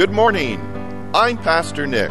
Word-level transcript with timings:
Good 0.00 0.12
morning. 0.12 0.58
I'm 1.14 1.36
Pastor 1.36 1.86
Nick. 1.86 2.10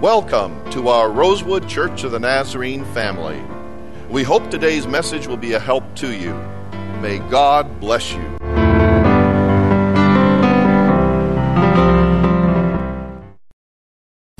Welcome 0.00 0.70
to 0.70 0.88
our 0.88 1.10
Rosewood 1.10 1.68
Church 1.68 2.02
of 2.02 2.12
the 2.12 2.18
Nazarene 2.18 2.82
family. 2.94 3.38
We 4.08 4.22
hope 4.22 4.50
today's 4.50 4.86
message 4.86 5.26
will 5.26 5.36
be 5.36 5.52
a 5.52 5.60
help 5.60 5.84
to 5.96 6.14
you. 6.14 6.32
May 7.02 7.18
God 7.28 7.78
bless 7.78 8.14
you. 8.14 8.38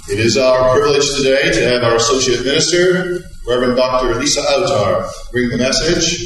It 0.09 0.19
is 0.19 0.39
our 0.39 0.73
privilege 0.73 1.15
today 1.19 1.53
to 1.53 1.69
have 1.69 1.83
our 1.83 1.97
Associate 1.97 2.43
Minister, 2.43 3.21
Reverend 3.47 3.77
Dr. 3.77 4.15
Lisa 4.15 4.41
Autar, 4.41 5.07
bring 5.33 5.51
the 5.51 5.59
message. 5.59 6.25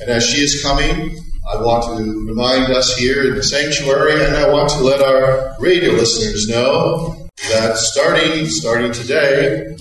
And 0.00 0.10
as 0.10 0.24
she 0.24 0.44
is 0.44 0.62
coming, 0.62 1.18
I 1.48 1.62
want 1.62 1.84
to 1.84 2.26
remind 2.26 2.72
us 2.72 2.96
here 2.96 3.28
in 3.28 3.36
the 3.36 3.42
sanctuary, 3.42 4.24
and 4.24 4.36
I 4.36 4.48
want 4.50 4.68
to 4.70 4.80
let 4.80 5.00
our 5.00 5.54
radio 5.60 5.92
listeners 5.92 6.48
know 6.48 7.28
that 7.50 7.76
starting 7.76 8.46
starting 8.46 8.90
today, 8.90 9.76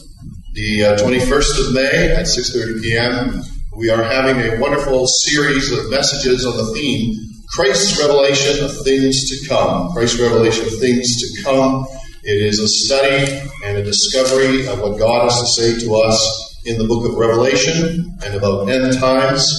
the 0.53 0.83
uh, 0.83 0.97
21st 0.97 1.67
of 1.67 1.73
May 1.73 2.11
at 2.11 2.27
6:30 2.27 2.83
p.m., 2.83 3.41
we 3.75 3.89
are 3.89 4.03
having 4.03 4.37
a 4.41 4.59
wonderful 4.59 5.07
series 5.07 5.71
of 5.71 5.89
messages 5.89 6.45
on 6.45 6.55
the 6.55 6.71
theme 6.73 7.15
Christ's 7.49 7.99
revelation 7.99 8.63
of 8.63 8.83
things 8.83 9.27
to 9.29 9.47
come. 9.47 9.91
Christ's 9.93 10.19
revelation 10.19 10.65
of 10.65 10.77
things 10.79 11.19
to 11.21 11.43
come. 11.43 11.87
It 12.23 12.41
is 12.41 12.59
a 12.59 12.67
study 12.67 13.41
and 13.63 13.77
a 13.77 13.83
discovery 13.83 14.67
of 14.67 14.81
what 14.81 14.99
God 14.99 15.23
has 15.23 15.39
to 15.39 15.47
say 15.47 15.85
to 15.85 15.95
us 15.95 16.61
in 16.65 16.77
the 16.77 16.85
book 16.85 17.09
of 17.09 17.15
Revelation 17.15 18.17
and 18.23 18.35
about 18.35 18.69
end 18.69 18.93
times. 18.99 19.51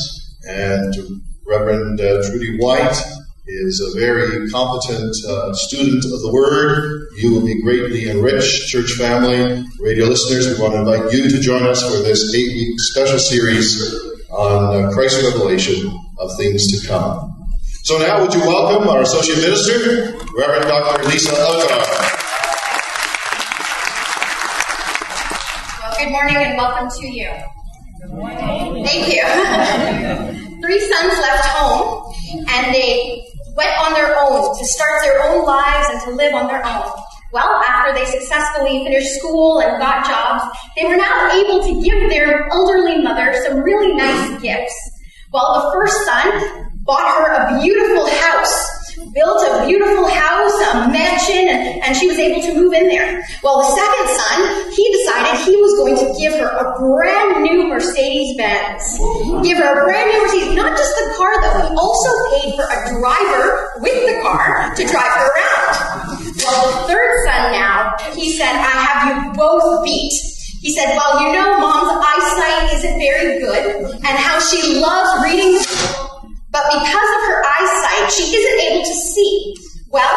And 0.49 0.95
Reverend 1.47 2.01
uh, 2.01 2.29
Trudy 2.29 2.59
White 2.59 3.01
is 3.47 3.81
a 3.81 3.99
very 3.99 4.51
competent 4.51 5.15
uh, 5.29 5.53
student 5.55 6.05
of 6.05 6.21
the 6.21 6.31
Word. 6.33 7.07
You 7.17 7.33
will 7.33 7.47
be 7.47 7.63
greatly 7.63 8.11
enriched, 8.11 8.69
church 8.69 8.93
family, 8.93 9.65
radio 9.81 10.07
listeners. 10.07 10.49
We 10.49 10.61
want 10.61 10.75
to 10.75 10.81
invite 10.81 11.13
you 11.13 11.31
to 11.31 11.41
join 11.41 11.63
us 11.63 11.83
for 11.83 12.03
this 12.03 12.35
eight 12.35 12.49
week 12.55 12.81
special 12.81 13.19
series 13.19 13.95
on 14.31 14.85
uh, 14.85 14.91
Christ's 14.93 15.23
revelation 15.23 15.97
of 16.19 16.37
things 16.37 16.67
to 16.73 16.87
come. 16.87 17.33
So 17.85 17.99
now, 17.99 18.21
would 18.21 18.35
you 18.35 18.41
welcome 18.41 18.89
our 18.89 19.03
Associate 19.03 19.39
Minister, 19.39 20.19
Reverend 20.37 20.65
Dr. 20.65 21.05
Lisa 21.05 21.31
Autar. 21.31 22.17
Well, 25.81 25.95
good 25.97 26.11
morning 26.11 26.37
and 26.37 26.57
welcome 26.59 26.91
to 26.91 27.07
you. 27.07 27.31
Good 28.03 28.11
morning. 28.11 28.85
Thank 28.85 30.35
you. 30.35 30.43
three 30.61 30.81
sons 30.81 31.19
left 31.19 31.45
home 31.47 32.13
and 32.49 32.75
they 32.75 33.25
went 33.57 33.77
on 33.79 33.95
their 33.95 34.17
own 34.19 34.57
to 34.59 34.65
start 34.65 35.03
their 35.03 35.23
own 35.25 35.45
lives 35.47 35.89
and 35.91 36.01
to 36.03 36.11
live 36.11 36.35
on 36.35 36.47
their 36.47 36.65
own. 36.65 36.91
Well, 37.33 37.63
after 37.69 37.93
they 37.93 38.05
successfully 38.05 38.85
finished 38.85 39.17
school 39.17 39.61
and 39.61 39.79
got 39.79 40.07
jobs, 40.07 40.45
they 40.77 40.87
were 40.87 40.97
now 40.97 41.33
able 41.33 41.63
to 41.63 41.83
give 41.83 42.09
their 42.11 42.49
elderly 42.53 43.03
mother 43.03 43.35
some 43.45 43.61
really 43.61 43.95
nice 43.95 44.41
gifts. 44.41 44.75
Well, 45.33 45.55
the 45.55 45.73
first 45.73 46.05
son 46.05 46.71
bought 46.85 47.19
her 47.19 47.33
a 47.33 47.61
beautiful 47.61 48.07
house 48.07 48.76
built 49.13 49.41
a 49.45 49.67
beautiful 49.67 50.09
house, 50.09 50.57
a 50.73 50.89
mansion, 50.89 51.49
and, 51.49 51.97
she 51.97 52.09
was 52.09 52.19
able 52.19 52.43
to 52.43 52.53
move 52.53 52.75
in 52.75 52.89
there. 52.89 53.25
Well, 53.43 53.65
the 53.65 53.73
second 53.73 54.07
son, 54.21 54.39
he 54.77 54.85
decided 54.93 55.49
he 55.49 55.57
was 55.57 55.73
going 55.81 55.97
to 55.97 56.09
give 56.21 56.35
her 56.37 56.45
a 56.45 56.77
brand 56.77 57.43
new 57.43 57.69
Mercedes 57.69 58.37
Benz. 58.37 58.85
Give 59.41 59.57
her 59.57 59.81
a 59.81 59.85
brand 59.85 60.13
new 60.13 60.21
Mercedes, 60.21 60.55
not 60.55 60.77
just 60.77 60.93
the 60.93 61.15
car 61.17 61.33
though, 61.41 61.57
he 61.65 61.73
also 61.73 62.11
paid 62.37 62.53
for 62.53 62.69
a 62.69 62.79
driver 63.01 63.81
with 63.81 63.97
the 64.05 64.21
car 64.21 64.75
to 64.77 64.83
drive 64.85 65.13
her 65.17 65.25
around. 65.25 65.97
Well, 66.45 66.61
the 66.69 66.93
third 66.93 67.13
son 67.25 67.53
now, 67.53 67.97
he 68.13 68.37
said, 68.37 68.53
I 68.53 68.61
have 68.61 69.01
you 69.09 69.33
both 69.33 69.85
beat. 69.85 70.13
He 70.61 70.75
said, 70.75 70.97
Well, 70.97 71.23
you 71.23 71.33
know, 71.33 71.61
mom's 71.61 72.05
eyesight 72.05 72.75
isn't 72.75 72.99
very 72.99 73.41
good, 73.41 73.95
and 73.95 74.19
how 74.19 74.41
she 74.41 74.81
loves 74.81 75.23
reading 75.25 75.57
but 76.57 76.73
because 76.73 77.11
of 77.21 77.21
her 77.29 77.45
eyesight, 77.45 78.09
she 78.17 78.25
isn't 78.33 78.61
able 78.73 78.81
to 78.81 78.97
see. 78.97 79.55
Well, 79.93 80.17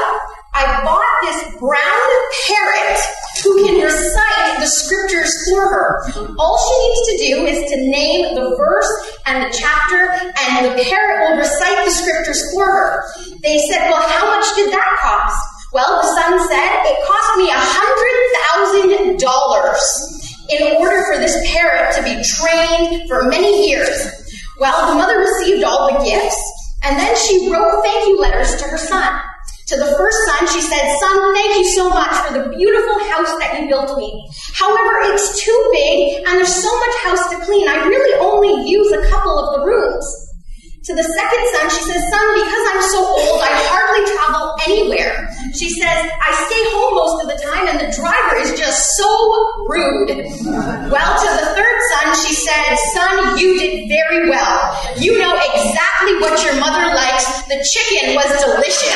I 0.56 0.64
bought 0.88 1.04
this 1.28 1.60
brown 1.60 2.10
parrot 2.48 3.00
who 3.44 3.68
can 3.68 3.84
recite 3.84 4.60
the 4.60 4.68
scriptures 4.68 5.36
for 5.50 5.68
her. 5.68 6.00
All 6.40 6.56
she 6.64 6.76
needs 6.88 7.04
to 7.12 7.16
do 7.28 7.44
is 7.44 7.60
to 7.72 7.76
name 7.92 8.36
the 8.36 8.56
verse 8.56 9.20
and 9.26 9.44
the 9.44 9.52
chapter, 9.52 10.16
and 10.16 10.66
the 10.66 10.80
parrot 10.88 11.28
will 11.28 11.38
recite 11.44 11.84
the 11.84 11.92
scriptures 11.92 12.40
for 12.54 12.64
her. 12.64 13.04
They 13.44 13.60
said, 13.68 13.90
Well, 13.92 14.08
how 14.08 14.32
much 14.32 14.48
did 14.56 14.72
that 14.72 14.98
cost? 15.04 15.44
Well, 15.74 16.02
the 16.02 16.08
son 16.08 16.40
said, 16.48 16.88
It 16.88 17.04
cost 17.04 17.36
me 17.36 17.52
a 17.52 17.60
$100,000 18.88 20.20
in 20.52 20.78
order 20.78 21.04
for 21.12 21.20
this 21.20 21.36
parrot 21.52 21.96
to 21.96 22.04
be 22.04 22.24
trained 22.24 23.10
for 23.10 23.28
many 23.28 23.68
years. 23.68 24.19
Well, 24.60 24.92
the 24.92 25.00
mother 25.00 25.20
received 25.20 25.64
all 25.64 25.88
the 25.88 26.04
gifts, 26.04 26.36
and 26.84 27.00
then 27.00 27.16
she 27.16 27.50
wrote 27.50 27.82
thank 27.82 28.08
you 28.08 28.20
letters 28.20 28.56
to 28.58 28.68
her 28.68 28.78
son. 28.78 29.22
To 29.68 29.78
the 29.78 29.96
first 29.96 30.18
son, 30.26 30.48
she 30.48 30.62
said, 30.62 30.98
Son, 31.00 31.34
thank 31.36 31.56
you 31.56 31.64
so 31.76 31.90
much 31.90 32.12
for 32.26 32.34
the 32.34 32.50
beautiful 32.50 33.00
house 33.06 33.38
that 33.40 33.62
you 33.62 33.68
built 33.68 33.96
me. 34.00 34.28
However, 34.54 35.14
it's 35.14 35.46
too 35.46 35.70
big 35.72 36.26
and 36.26 36.38
there's 36.38 36.54
so 36.54 36.76
much 36.80 36.96
house 37.04 37.30
to 37.30 37.46
clean. 37.46 37.70
I 37.70 37.86
really 37.86 38.20
only 38.20 38.68
use 38.68 38.92
a 38.92 39.08
couple 39.12 39.38
of 39.38 39.60
the 39.60 39.66
rooms. 39.68 40.29
To 40.84 40.96
the 40.96 41.04
second 41.04 41.44
son, 41.54 41.70
she 41.76 41.84
says, 41.92 42.02
Son, 42.10 42.28
because 42.40 42.64
I'm 42.72 42.82
so 42.90 43.04
old, 43.04 43.42
I 43.44 43.52
hardly 43.68 44.16
travel 44.16 44.56
anywhere. 44.66 45.28
She 45.54 45.70
says, 45.70 46.08
I 46.08 46.32
stay 46.48 46.64
home 46.72 46.96
most 46.96 47.22
of 47.22 47.28
the 47.28 47.36
time 47.44 47.68
and 47.68 47.80
the 47.84 47.92
driver 47.92 48.38
is 48.40 48.58
just 48.58 48.96
so 48.96 49.10
rude. 49.68 50.08
Well, 50.88 51.12
to 51.20 51.30
the 51.36 51.48
third 51.52 51.78
son, 51.92 52.16
she 52.24 52.34
said, 52.34 52.78
Son, 52.96 53.38
you 53.38 53.60
did 53.60 53.90
very 53.90 54.30
well. 54.30 54.72
You 54.98 55.20
know 55.20 55.36
exactly 55.36 56.16
what 56.24 56.42
your 56.48 56.56
mother 56.62 56.96
likes. 56.96 57.28
The 57.52 57.60
chicken 57.60 58.16
was 58.16 58.32
delicious. 58.40 58.96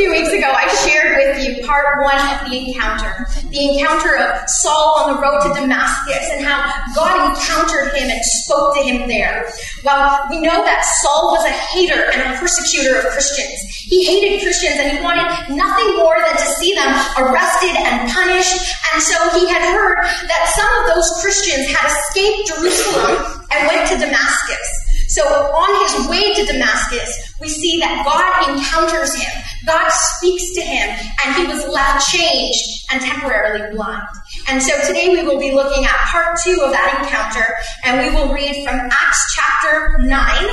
two 0.00 0.10
weeks 0.10 0.32
ago, 0.32 0.48
I 0.48 0.64
shared 0.88 1.12
with 1.20 1.44
you 1.44 1.66
part 1.66 1.84
one 2.00 2.16
of 2.16 2.48
the 2.48 2.56
encounter. 2.56 3.28
The 3.52 3.76
encounter 3.76 4.16
of 4.16 4.48
Saul 4.48 5.04
on 5.04 5.04
the 5.12 5.20
road 5.20 5.44
to 5.44 5.60
Damascus 5.60 6.24
and 6.32 6.40
how 6.40 6.64
God 6.96 7.36
encountered 7.36 7.92
him 7.92 8.08
and 8.08 8.20
spoke 8.40 8.76
to 8.76 8.82
him 8.82 9.08
there. 9.08 9.44
Well, 9.84 10.24
we 10.30 10.40
know 10.40 10.64
that 10.64 10.80
Saul 11.04 11.36
was 11.36 11.44
a 11.44 11.52
hater 11.52 12.00
and 12.16 12.22
a 12.22 12.38
persecutor 12.40 12.96
of 12.96 13.12
Christians. 13.12 13.60
He 13.76 14.06
hated 14.08 14.40
Christians 14.40 14.80
and 14.80 14.96
he 14.96 15.04
wanted 15.04 15.28
nothing 15.52 15.96
more 15.96 16.16
than 16.16 16.36
to 16.36 16.48
see 16.56 16.72
them 16.72 16.88
arrested 17.20 17.76
and 17.76 18.08
punished. 18.08 18.56
And 18.94 19.02
so 19.02 19.16
he 19.36 19.52
had 19.52 19.60
heard 19.60 20.00
that 20.00 20.42
some 20.56 20.70
of 20.80 20.96
those 20.96 21.20
Christians 21.20 21.68
had 21.76 21.84
escaped 21.92 22.48
Jerusalem 22.48 23.44
and 23.52 23.68
went 23.68 23.84
to 23.92 24.00
Damascus. 24.00 24.89
So 25.10 25.22
on 25.26 25.70
his 25.82 26.08
way 26.08 26.34
to 26.34 26.46
Damascus, 26.46 27.34
we 27.40 27.48
see 27.48 27.80
that 27.80 28.06
God 28.06 28.54
encounters 28.54 29.14
him. 29.14 29.42
God 29.66 29.88
speaks 29.90 30.54
to 30.54 30.62
him, 30.62 30.88
and 31.24 31.34
he 31.34 31.46
was 31.52 31.66
left 31.66 32.06
changed 32.06 32.86
and 32.92 33.02
temporarily 33.02 33.74
blind. 33.74 34.06
And 34.48 34.62
so 34.62 34.70
today 34.86 35.08
we 35.10 35.22
will 35.26 35.40
be 35.40 35.50
looking 35.50 35.84
at 35.84 35.96
part 36.06 36.38
two 36.44 36.62
of 36.62 36.70
that 36.70 37.02
encounter, 37.02 37.44
and 37.84 37.98
we 37.98 38.14
will 38.14 38.32
read 38.32 38.64
from 38.64 38.78
Acts 38.78 39.34
chapter 39.34 39.98
9, 39.98 40.48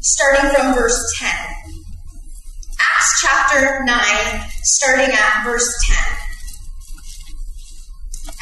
starting 0.00 0.50
from 0.50 0.74
verse 0.74 1.14
10. 1.18 1.30
Acts 2.80 3.22
chapter 3.22 3.84
9, 3.84 3.96
starting 4.62 5.14
at 5.14 5.44
verse 5.44 5.78
10. 5.86 6.29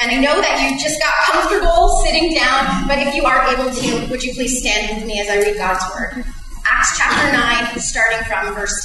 And 0.01 0.13
I 0.13 0.21
know 0.23 0.41
that 0.41 0.63
you 0.63 0.79
just 0.79 1.03
got 1.03 1.11
comfortable 1.27 1.99
sitting 2.07 2.33
down, 2.33 2.87
but 2.87 3.03
if 3.03 3.15
you 3.19 3.25
are 3.27 3.43
able 3.51 3.67
to, 3.67 4.07
would 4.11 4.23
you 4.23 4.33
please 4.33 4.63
stand 4.63 4.95
with 4.95 5.07
me 5.07 5.19
as 5.19 5.29
I 5.29 5.43
read 5.43 5.57
God's 5.59 5.83
word? 5.91 6.25
Acts 6.71 6.99
chapter 6.99 7.33
9, 7.35 7.81
starting 7.83 8.23
from 8.31 8.55
verse 8.55 8.79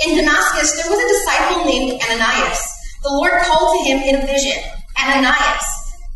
10. 0.00 0.08
In 0.08 0.16
Damascus, 0.16 0.80
there 0.80 0.88
was 0.88 0.96
a 0.96 1.08
disciple 1.12 1.64
named 1.68 2.00
Ananias. 2.08 2.62
The 3.02 3.10
Lord 3.12 3.32
called 3.44 3.76
to 3.76 3.84
him 3.84 4.00
in 4.00 4.22
a 4.22 4.26
vision, 4.26 4.56
Ananias. 4.96 5.66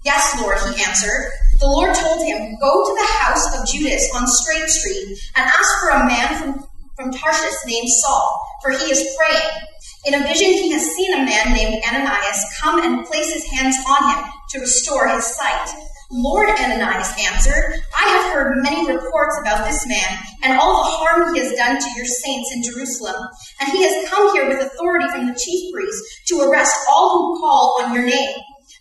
Yes, 0.05 0.41
Lord, 0.41 0.57
he 0.73 0.83
answered. 0.83 1.29
The 1.61 1.69
Lord 1.69 1.95
told 1.95 2.25
him, 2.25 2.57
Go 2.61 2.73
to 2.89 2.95
the 2.97 3.09
house 3.13 3.45
of 3.61 3.69
Judas 3.69 4.09
on 4.15 4.27
Straight 4.27 4.69
Street 4.71 5.19
and 5.37 5.45
ask 5.45 5.69
for 5.85 5.91
a 5.91 6.07
man 6.07 6.29
from, 6.41 6.67
from 6.97 7.13
Tarsus 7.13 7.67
named 7.67 7.89
Saul, 7.89 8.41
for 8.63 8.71
he 8.71 8.91
is 8.91 9.05
praying. 9.19 9.69
In 10.09 10.15
a 10.15 10.27
vision, 10.27 10.49
he 10.49 10.73
has 10.73 10.97
seen 10.97 11.13
a 11.13 11.19
man 11.19 11.53
named 11.53 11.85
Ananias 11.85 12.43
come 12.63 12.83
and 12.83 13.05
place 13.05 13.31
his 13.31 13.45
hands 13.53 13.77
on 13.87 14.09
him 14.09 14.33
to 14.49 14.61
restore 14.61 15.07
his 15.07 15.37
sight. 15.37 15.69
Lord 16.11 16.49
Ananias 16.49 17.13
answered, 17.21 17.83
I 17.95 18.09
have 18.09 18.33
heard 18.33 18.63
many 18.63 18.91
reports 18.91 19.37
about 19.43 19.67
this 19.67 19.87
man 19.87 20.19
and 20.43 20.59
all 20.59 20.79
the 20.79 20.91
harm 20.91 21.35
he 21.35 21.41
has 21.41 21.53
done 21.53 21.79
to 21.79 21.91
your 21.95 22.07
saints 22.07 22.51
in 22.55 22.63
Jerusalem. 22.63 23.23
And 23.61 23.69
he 23.69 23.83
has 23.83 24.09
come 24.09 24.33
here 24.33 24.49
with 24.49 24.73
authority 24.73 25.11
from 25.11 25.27
the 25.27 25.39
chief 25.39 25.71
priests 25.75 26.25
to 26.29 26.41
arrest 26.41 26.75
all 26.91 27.35
who 27.35 27.41
call 27.41 27.83
on 27.83 27.93
your 27.93 28.07
name. 28.07 28.39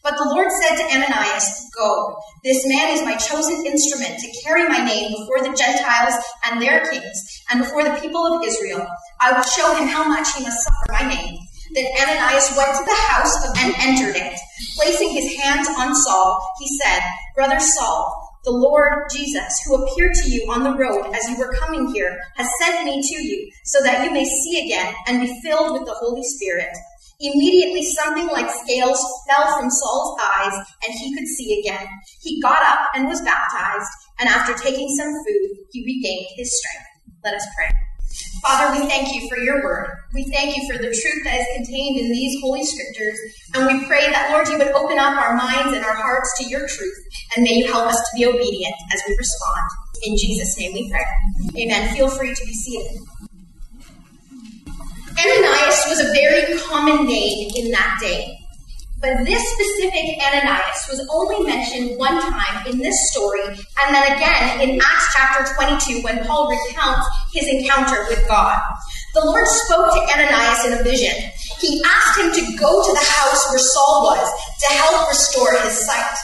But 0.07 0.24
the 0.24 0.30
Lord 0.30 0.48
said 0.50 0.77
to 0.77 0.95
Ananias, 0.95 1.69
Go. 1.77 2.15
This 2.42 2.65
man 2.65 2.95
is 2.95 3.04
my 3.04 3.18
chosen 3.18 3.65
instrument 3.65 4.18
to 4.18 4.42
carry 4.42 4.65
my 4.65 4.80
name 4.80 5.12
before 5.12 5.44
the 5.44 5.54
Gentiles 5.54 6.15
and 6.45 6.62
their 6.62 6.89
kings, 6.89 7.44
and 7.51 7.59
before 7.59 7.83
the 7.83 8.00
people 8.00 8.25
of 8.25 8.42
Israel. 8.42 8.88
I 9.19 9.33
will 9.33 9.44
show 9.44 9.75
him 9.75 9.89
how 9.89 10.07
much 10.07 10.33
he 10.33 10.45
must 10.45 10.63
suffer 10.63 11.04
my 11.04 11.13
name. 11.13 11.38
Then 11.75 11.88
Ananias 12.00 12.56
went 12.56 12.71
to 12.77 12.86
the 12.86 13.01
house 13.12 13.50
of, 13.50 13.57
and 13.57 13.75
entered 13.80 14.15
it. 14.15 14.39
Placing 14.77 15.09
his 15.09 15.36
hands 15.42 15.68
on 15.77 15.94
Saul, 15.94 16.39
he 16.57 16.69
said, 16.81 17.01
Brother 17.36 17.59
Saul, 17.59 18.39
the 18.45 18.51
Lord 18.51 19.09
Jesus, 19.13 19.59
who 19.65 19.75
appeared 19.75 20.13
to 20.24 20.31
you 20.31 20.50
on 20.50 20.63
the 20.63 20.77
road 20.77 21.13
as 21.13 21.30
you 21.30 21.38
were 21.38 21.54
coming 21.59 21.94
here, 21.94 22.18
has 22.38 22.48
sent 22.62 22.86
me 22.86 23.01
to 23.01 23.21
you, 23.21 23.51
so 23.65 23.83
that 23.83 24.06
you 24.06 24.12
may 24.12 24.24
see 24.24 24.63
again 24.63 24.95
and 25.07 25.19
be 25.19 25.42
filled 25.42 25.74
with 25.74 25.86
the 25.86 25.95
Holy 26.00 26.24
Spirit. 26.24 26.69
Immediately 27.19 27.81
something 27.84 28.28
like 28.28 28.48
scales 28.64 29.04
fell 29.28 29.58
from 29.58 29.72
Saul's 29.72 30.19
eyes, 30.22 30.54
and 30.86 30.94
he 30.94 31.16
could 31.16 31.28
see 31.28 31.60
again. 31.60 31.88
He 32.22 32.40
got 32.42 32.62
up 32.62 32.90
and 32.94 33.08
was 33.08 33.24
baptized, 33.24 33.90
and 34.19 34.30
after 34.30 34.54
taking 34.54 34.88
some 34.96 35.12
food, 35.25 35.58
he 35.72 35.84
regained 35.84 36.28
his 36.36 36.56
strength. 36.60 36.86
Let 37.24 37.34
us 37.34 37.48
pray. 37.56 37.72
Father, 38.44 38.80
we 38.80 38.88
thank 38.88 39.16
you 39.16 39.28
for 39.30 39.40
your 39.40 39.64
word. 39.64 39.90
We 40.14 40.25
thank 40.25 40.56
you 40.56 40.72
for 40.72 40.78
the 40.78 40.94
truth 40.94 41.24
that 41.24 41.40
is 41.40 41.48
contained 41.56 42.00
in 42.00 42.12
these 42.12 42.40
holy 42.40 42.64
scriptures. 42.64 43.18
And 43.56 43.66
we 43.66 43.88
pray 43.88 44.12
that, 44.12 44.30
Lord, 44.31 44.48
you 44.48 44.60
would 44.60 44.75
open 44.75 45.00
up 45.00 45.18
our 45.18 45.36
minds 45.36 45.75
and 45.75 45.84
our 45.84 45.96
hearts 45.96 46.38
to 46.38 46.48
your 46.48 46.68
truth. 46.68 46.98
And 47.36 47.44
may 47.44 47.56
you 47.56 47.66
help 47.66 47.88
us 47.88 47.98
to 47.98 48.16
be 48.16 48.28
obedient 48.28 48.75
as 48.94 49.02
we 49.08 49.16
respond. 49.18 49.66
In 50.04 50.16
Jesus' 50.18 50.56
name 50.60 50.74
we 50.74 50.90
pray. 50.92 51.64
Amen. 51.64 51.96
Feel 51.96 52.10
free 52.10 52.36
to 52.36 52.46
be 52.46 52.54
seated. 52.54 53.02
Ananias 55.18 55.86
was 55.90 56.00
a 56.00 56.14
very 56.14 56.60
common 56.60 57.08
name 57.08 57.50
in 57.56 57.72
that 57.72 57.98
day. 58.00 58.38
But 59.02 59.25
this 59.25 59.42
specific 59.54 60.18
Ananias 60.22 60.86
was 60.90 61.08
only 61.10 61.46
mentioned 61.46 61.98
one 61.98 62.22
time 62.22 62.68
in 62.68 62.78
this 62.78 62.96
story, 63.12 63.46
and 63.46 63.96
then 63.96 64.14
again 64.14 64.62
in 64.62 64.81
Acts 64.81 65.14
chapter 65.16 65.54
22 65.56 66.02
when 66.02 66.25
Paul 66.25 66.50
recounts 66.50 67.08
his 67.34 67.48
encounter 67.48 68.06
with 68.10 68.28
God. 68.28 68.60
The 69.14 69.25
Lord 69.25 69.48
spoke 69.48 69.94
to 69.94 70.02
Ananias 70.14 70.66
in 70.66 70.74
a 70.74 70.84
vision. 70.84 71.14
He 71.62 71.81
asked 71.86 72.19
him 72.19 72.31
to 72.34 72.58
go 72.58 72.84
to 72.86 72.92
the 72.94 73.06
house 73.06 73.50
where 73.50 73.60
Saul 73.60 74.04
was 74.06 74.30
to 74.62 74.74
help 74.74 75.10
restore 75.10 75.52
his 75.62 75.86
sight. 75.86 76.18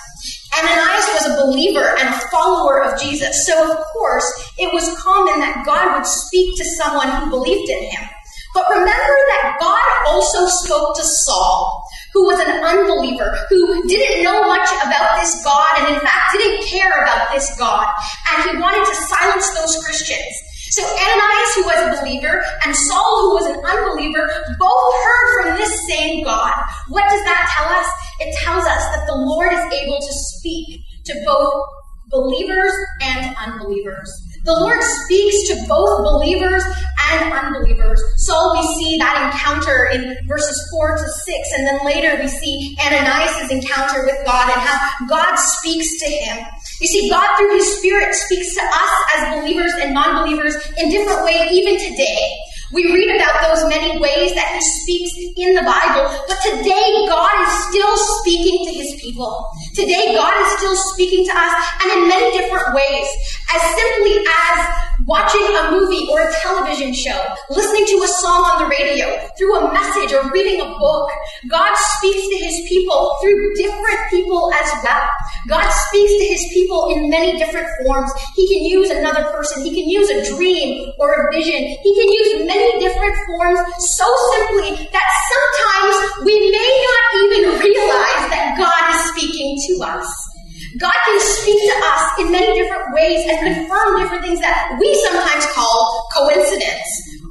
Ananias 0.57 1.07
was 1.13 1.25
a 1.29 1.45
believer 1.45 1.97
and 1.97 2.09
a 2.09 2.19
follower 2.29 2.83
of 2.83 3.01
Jesus, 3.01 3.47
so 3.47 3.71
of 3.71 3.85
course 3.87 4.53
it 4.59 4.71
was 4.71 4.97
common 5.01 5.39
that 5.39 5.63
God 5.65 5.97
would 5.97 6.05
speak 6.05 6.57
to 6.57 6.65
someone 6.77 7.09
who 7.09 7.29
believed 7.29 7.69
in 7.69 7.83
him. 7.89 8.09
But 8.53 8.69
remember 8.69 9.17
that 9.33 9.57
God 9.59 10.13
also 10.13 10.45
spoke 10.63 10.95
to 10.95 11.03
Saul, 11.03 11.83
who 12.13 12.25
was 12.25 12.39
an 12.39 12.63
unbeliever, 12.63 13.33
who 13.49 13.87
didn't 13.87 14.23
know 14.23 14.47
much 14.47 14.69
about 14.85 15.19
this 15.19 15.43
God, 15.43 15.67
and 15.79 15.95
in 15.95 15.99
fact 15.99 16.33
didn't 16.33 16.67
care 16.67 17.03
about 17.03 17.33
this 17.33 17.49
God, 17.57 17.87
and 18.31 18.49
he 18.49 18.57
wanted 18.61 18.85
to 18.85 18.95
silence 19.09 19.49
those 19.57 19.83
Christians. 19.83 20.33
So 20.69 20.81
Ananias, 20.81 21.53
who 21.55 21.63
was 21.65 21.81
a 21.85 22.01
believer, 22.01 22.43
and 22.65 22.75
Saul, 22.75 23.21
who 23.21 23.33
was 23.35 23.45
an 23.45 23.61
unbeliever, 23.65 24.27
both 24.57 24.93
heard 25.03 25.27
from 25.37 25.57
this 25.57 25.73
same 25.87 26.23
God. 26.23 26.53
What 26.89 27.03
does 27.09 27.23
that 27.25 27.49
tell 27.57 27.69
us? 27.69 27.87
It 28.19 28.35
tells 28.43 28.65
us 28.65 28.81
that 28.95 29.05
the 29.07 29.15
Lord 29.15 29.53
is 29.53 29.59
able 29.71 29.99
to 29.99 30.13
speak 30.13 30.81
to 31.05 31.13
both 31.25 31.63
believers 32.09 32.73
and 33.01 33.35
unbelievers. 33.37 34.09
The 34.43 34.51
Lord 34.51 34.83
speaks 34.83 35.47
to 35.47 35.67
both 35.69 36.03
believers 36.03 36.63
and 37.11 37.31
unbelievers. 37.31 38.03
So 38.17 38.35
we 38.51 38.61
see 38.75 38.97
that 38.99 39.31
encounter 39.31 39.87
in 39.87 40.17
verses 40.27 40.67
4 40.69 40.97
to 40.97 41.07
6, 41.07 41.49
and 41.57 41.67
then 41.67 41.85
later 41.85 42.21
we 42.21 42.27
see 42.27 42.75
Ananias' 42.83 43.51
encounter 43.51 44.03
with 44.03 44.19
God 44.25 44.51
and 44.51 44.59
how 44.59 45.07
God 45.07 45.35
speaks 45.37 45.87
to 45.99 46.09
him. 46.09 46.45
You 46.81 46.87
see, 46.87 47.09
God 47.09 47.37
through 47.37 47.55
his 47.55 47.77
Spirit 47.77 48.13
speaks 48.15 48.53
to 48.55 48.61
us 48.61 48.91
as 49.15 49.39
believers 49.39 49.73
and 49.79 49.93
non 49.93 50.23
believers 50.23 50.55
in 50.77 50.91
different 50.91 51.23
ways, 51.23 51.51
even 51.51 51.79
today. 51.79 52.35
We 52.73 52.91
read 52.91 53.21
about 53.21 53.37
those 53.45 53.69
many 53.69 53.99
ways 53.99 54.33
that 54.33 54.49
he 54.57 54.61
speaks 54.81 55.13
in 55.37 55.53
the 55.53 55.61
Bible, 55.61 56.09
but 56.27 56.41
today 56.41 57.05
God 57.05 57.29
is 57.45 57.53
still 57.69 57.95
speaking 58.17 58.65
to 58.65 58.73
his 58.73 58.99
people. 58.99 59.45
Today 59.75 60.15
God 60.15 60.33
is 60.41 60.57
still 60.57 60.75
speaking 60.75 61.23
to 61.25 61.33
us 61.37 61.53
and 61.83 62.01
in 62.01 62.07
many 62.07 62.35
different 62.35 62.73
ways, 62.73 63.07
as 63.53 63.61
simply 63.77 64.25
as 64.25 64.57
watching 65.05 65.41
a 65.41 65.71
movie 65.71 66.07
or 66.11 66.21
a 66.21 66.31
television 66.41 66.93
show, 66.93 67.19
listening 67.49 67.85
to 67.87 68.03
a 68.03 68.07
song 68.07 68.43
on 68.45 68.63
the 68.63 68.69
radio, 68.69 69.05
through 69.37 69.55
a 69.57 69.73
message 69.73 70.13
or 70.13 70.29
reading 70.31 70.61
a 70.61 70.69
book. 70.79 71.09
God 71.49 71.75
speaks 71.75 72.27
to 72.29 72.37
his 72.37 72.67
people 72.67 73.17
through 73.21 73.55
different 73.55 73.99
people 74.09 74.51
as 74.53 74.71
well. 74.83 75.09
God 75.47 75.69
speaks 75.69 76.11
to 76.11 76.25
his 76.25 76.45
people 76.53 76.95
in 76.95 77.09
many 77.09 77.37
different 77.37 77.67
forms. 77.83 78.11
He 78.35 78.47
can 78.47 78.63
use 78.63 78.89
another 78.89 79.23
person. 79.31 79.63
He 79.63 79.69
can 79.69 79.89
use 79.89 80.09
a 80.09 80.35
dream 80.35 80.91
or 80.99 81.13
a 81.13 81.31
vision. 81.31 81.59
He 81.59 81.91
can 81.95 82.09
use 82.11 82.47
many 82.47 82.79
different 82.79 83.15
forms 83.27 83.59
so 83.79 84.07
simply 84.33 84.87
that 84.91 85.07
sometimes 85.31 86.25
we 86.25 86.51
may 86.51 86.71
not 86.87 87.23
even 87.23 87.59
realize 87.59 88.23
that 88.31 88.55
God 88.57 88.95
is 88.95 89.01
speaking 89.11 89.57
to 89.67 89.85
us. 89.85 90.32
God 90.79 90.93
can 91.05 91.19
speak 91.19 91.59
to 91.59 91.75
us 91.85 92.19
in 92.19 92.31
many 92.31 92.53
different 92.57 92.93
ways 92.93 93.27
and 93.29 93.37
confirm 93.39 94.01
different 94.01 94.23
things 94.23 94.39
that 94.39 94.77
we 94.79 94.89
sometimes 95.05 95.45
call 95.53 96.07
coincidence, 96.17 96.89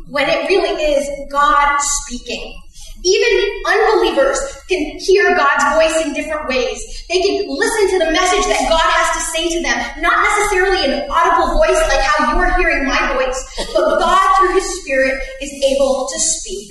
when 0.08 0.28
it 0.28 0.46
really 0.48 0.76
is 0.82 1.08
God 1.30 1.78
speaking. 1.80 2.54
Even 3.04 3.32
unbelievers 3.66 4.38
can 4.68 4.78
hear 5.00 5.34
God's 5.34 5.64
voice 5.74 6.06
in 6.06 6.12
different 6.14 6.46
ways. 6.48 6.78
They 7.08 7.20
can 7.20 7.48
listen 7.48 7.98
to 7.98 8.04
the 8.06 8.12
message 8.12 8.46
that 8.46 8.62
God 8.70 8.78
has 8.78 9.08
to 9.18 9.22
say 9.34 9.48
to 9.50 9.62
them, 9.62 10.02
not 10.02 10.22
necessarily 10.22 10.86
an 10.86 11.10
audible 11.10 11.58
voice 11.58 11.80
like 11.90 11.98
how 11.98 12.30
you 12.30 12.38
are 12.38 12.54
hearing 12.58 12.86
my 12.86 13.18
voice, 13.18 13.42
but 13.74 13.98
God 13.98 14.38
through 14.38 14.54
His 14.54 14.82
Spirit 14.82 15.20
is 15.40 15.50
able 15.64 16.06
to 16.12 16.20
speak. 16.20 16.70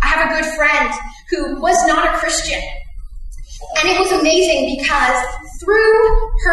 I 0.00 0.06
have 0.06 0.30
a 0.30 0.34
good 0.40 0.54
friend 0.54 0.94
who 1.30 1.60
was 1.60 1.76
not 1.88 2.14
a 2.14 2.18
Christian. 2.18 2.60
And 3.82 3.88
it 3.88 3.98
was 3.98 4.12
amazing 4.12 4.78
because 4.78 5.26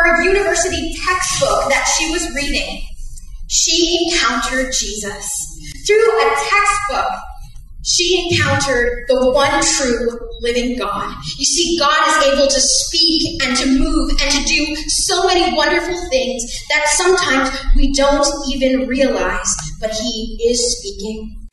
her 0.03 0.23
university 0.23 0.95
textbook 1.05 1.69
that 1.69 1.85
she 1.97 2.11
was 2.11 2.33
reading, 2.35 2.83
she 3.47 4.07
encountered 4.07 4.73
Jesus. 4.73 5.25
Through 5.85 6.21
a 6.21 6.35
textbook 6.49 7.13
she 7.87 8.29
encountered 8.29 9.05
the 9.07 9.31
one 9.31 9.63
true 9.63 10.19
living 10.41 10.77
God. 10.77 11.15
You 11.37 11.45
see, 11.45 11.79
God 11.79 11.97
is 12.09 12.33
able 12.33 12.47
to 12.47 12.59
speak 12.59 13.41
and 13.41 13.55
to 13.55 13.65
move 13.65 14.11
and 14.21 14.29
to 14.29 14.43
do 14.43 14.75
so 14.75 15.25
many 15.25 15.55
wonderful 15.55 15.97
things 16.09 16.43
that 16.69 16.85
sometimes 16.89 17.49
we 17.77 17.93
don't 17.93 18.27
even 18.49 18.87
realize, 18.87 19.55
but 19.79 19.91
He 19.91 20.37
is 20.43 20.77
speaking. 20.77 21.46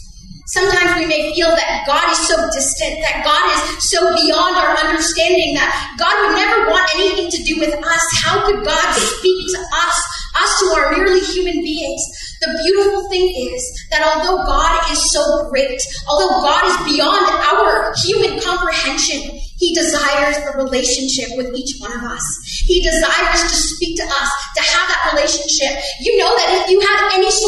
Sometimes 0.54 1.02
we 1.02 1.06
may 1.10 1.34
feel 1.34 1.50
that 1.50 1.82
God 1.82 2.06
is 2.14 2.20
so 2.30 2.38
distant, 2.54 3.02
that 3.02 3.26
God 3.26 3.42
is 3.58 3.90
so 3.90 3.98
beyond 4.14 4.54
our 4.54 4.78
understanding, 4.86 5.50
that 5.58 5.66
God 5.98 6.14
would 6.22 6.38
never 6.38 6.70
want 6.70 6.86
anything 6.94 7.26
to 7.26 7.42
do 7.42 7.58
with 7.58 7.74
us. 7.74 8.04
How 8.22 8.46
could 8.46 8.62
God 8.62 8.86
speak 8.94 9.50
to 9.50 9.58
us, 9.58 9.96
us 10.38 10.52
who 10.62 10.70
are 10.78 10.94
merely 10.94 11.18
human 11.26 11.58
beings? 11.58 12.02
The 12.40 12.54
beautiful 12.62 13.08
thing 13.10 13.34
is 13.50 13.62
that 13.90 14.06
although 14.06 14.44
God 14.46 14.92
is 14.92 15.00
so 15.10 15.50
great, 15.50 15.80
although 16.06 16.38
God 16.38 16.62
is 16.70 16.92
beyond 16.92 17.26
our 17.50 17.90
human 18.04 18.38
comprehension, 18.38 19.34
He 19.58 19.74
desires 19.74 20.38
a 20.38 20.58
relationship 20.58 21.34
with 21.34 21.50
each 21.54 21.80
one 21.80 21.92
of 21.98 22.04
us. 22.04 22.22
He 22.66 22.82
desires 22.82 23.42
to 23.42 23.56
speak 23.56 23.96
to 23.96 24.06
us, 24.06 24.30
to 24.56 24.62
have 24.62 24.86
that 24.86 25.10
relationship. 25.14 25.82
You 26.00 26.18
know 26.18 26.30
that 26.36 26.62
if 26.62 26.70
you 26.70 26.78
have 26.78 27.03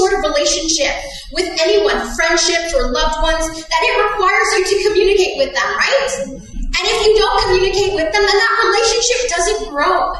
sort 0.06 0.22
of 0.22 0.30
relationship 0.30 0.94
with 1.34 1.50
anyone, 1.58 1.98
friendships 2.14 2.70
or 2.74 2.94
loved 2.94 3.18
ones, 3.22 3.42
that 3.42 3.82
it 3.82 3.94
requires 4.06 4.48
you 4.54 4.62
to 4.70 4.76
communicate 4.86 5.34
with 5.36 5.50
them, 5.50 5.68
right? 5.74 6.46
And 6.78 6.84
if 6.86 6.98
you 7.06 7.18
don't 7.18 7.42
communicate 7.42 7.94
with 7.98 8.06
them, 8.12 8.22
then 8.22 8.38
that 8.38 8.54
relationship 8.70 9.20
doesn't 9.34 9.70
grow. 9.70 10.14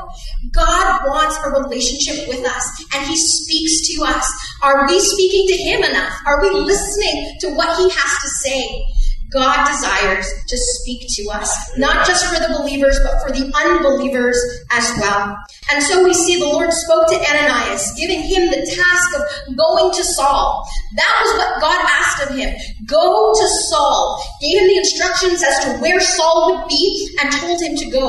God 0.51 1.07
wants 1.07 1.37
a 1.45 1.51
relationship 1.63 2.27
with 2.29 2.45
us 2.45 2.65
and 2.95 3.07
He 3.07 3.17
speaks 3.17 3.89
to 3.95 4.05
us. 4.05 4.27
Are 4.63 4.89
we 4.89 4.99
speaking 4.99 5.47
to 5.49 5.57
Him 5.63 5.85
enough? 5.85 6.13
Are 6.27 6.41
we 6.43 6.51
listening 6.51 7.37
to 7.41 7.55
what 7.55 7.77
He 7.77 7.89
has 7.91 8.13
to 8.23 8.29
say? 8.43 8.85
God 9.33 9.67
desires 9.67 10.27
to 10.49 10.57
speak 10.57 11.03
to 11.17 11.31
us, 11.31 11.51
not 11.79 12.07
just 12.07 12.27
for 12.27 12.41
the 12.41 12.59
believers, 12.59 12.99
but 13.03 13.21
for 13.23 13.33
the 13.33 13.51
unbelievers 13.55 14.39
as 14.73 14.91
well. 15.01 15.37
And 15.73 15.83
so 15.83 16.05
we 16.05 16.15
see 16.15 16.39
the 16.39 16.47
Lord 16.47 16.73
spoke 16.73 17.09
to 17.09 17.19
Ananias, 17.19 17.93
giving 17.99 18.23
him 18.23 18.51
the 18.51 18.63
task 18.65 19.19
of 19.19 19.57
going 19.57 19.93
to 19.95 20.05
Saul. 20.05 20.67
That 20.97 21.15
was 21.23 21.39
what 21.39 21.61
God 21.61 21.81
asked 21.99 22.31
of 22.31 22.37
him. 22.37 22.55
Go 22.87 23.33
to 23.33 23.49
Saul. 23.69 24.23
Gave 24.41 24.61
him 24.61 24.69
the 24.69 24.79
instructions 24.79 25.43
as 25.43 25.65
to 25.65 25.71
where 25.79 26.01
Saul 26.01 26.55
would 26.55 26.69
be 26.69 27.17
and 27.21 27.33
told 27.33 27.61
him 27.61 27.77
to 27.77 27.91
go. 27.91 28.07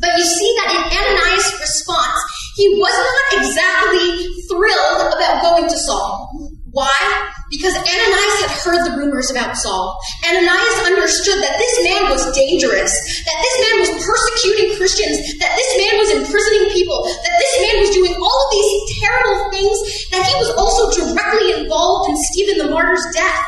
But 0.00 0.16
you 0.16 0.24
see 0.24 0.56
that 0.56 0.72
in 0.72 0.82
Ananias' 0.96 1.60
response, 1.60 2.18
he 2.56 2.68
was 2.80 2.96
not 2.96 3.44
exactly 3.44 4.26
thrilled 4.48 5.12
about 5.14 5.42
going 5.42 5.68
to 5.68 5.78
Saul. 5.78 6.30
Why? 6.70 7.02
Because 7.50 7.74
Ananias 7.74 8.36
had 8.46 8.52
heard 8.62 8.82
the 8.86 8.94
rumors 8.94 9.30
about 9.30 9.58
Saul. 9.58 9.98
Ananias 10.22 10.78
understood 10.86 11.42
that 11.42 11.58
this 11.58 11.74
man 11.82 12.06
was 12.06 12.22
dangerous, 12.30 12.94
that 13.26 13.38
this 13.42 13.56
man 13.66 13.74
was 13.82 13.90
persecuting 13.98 14.78
Christians, 14.78 15.18
that 15.42 15.58
this 15.58 15.70
man 15.82 15.94
was 15.98 16.10
imprisoning 16.14 16.70
people, 16.70 17.02
that 17.02 17.36
this 17.42 17.54
man 17.66 17.76
was 17.82 17.90
doing 17.90 18.14
all 18.14 18.38
of 18.46 18.50
these 18.54 18.72
terrible 19.02 19.50
things, 19.50 19.76
that 20.14 20.22
he 20.22 20.34
was 20.38 20.50
also 20.54 20.94
directly 20.94 21.58
involved 21.58 22.10
in 22.10 22.16
Stephen 22.30 22.62
the 22.62 22.70
martyr's 22.70 23.06
death. 23.18 23.42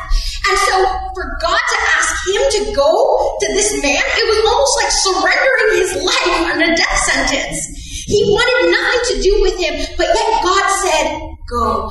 And 0.51 0.57
so 0.67 0.75
for 1.15 1.25
God 1.39 1.63
to 1.63 1.79
ask 1.95 2.11
him 2.27 2.43
to 2.59 2.61
go 2.75 2.91
to 3.39 3.47
this 3.55 3.71
man, 3.79 4.03
it 4.03 4.27
was 4.27 4.39
almost 4.43 4.75
like 4.83 4.91
surrendering 4.91 5.71
his 5.79 5.91
life 6.03 6.35
on 6.51 6.59
a 6.59 6.75
death 6.75 6.99
sentence. 7.07 7.55
He 8.03 8.27
wanted 8.27 8.67
nothing 8.67 9.03
to 9.15 9.21
do 9.23 9.33
with 9.47 9.55
him, 9.55 9.79
but 9.95 10.11
yet 10.11 10.43
God 10.43 10.65
said, 10.83 11.07
go. 11.47 11.89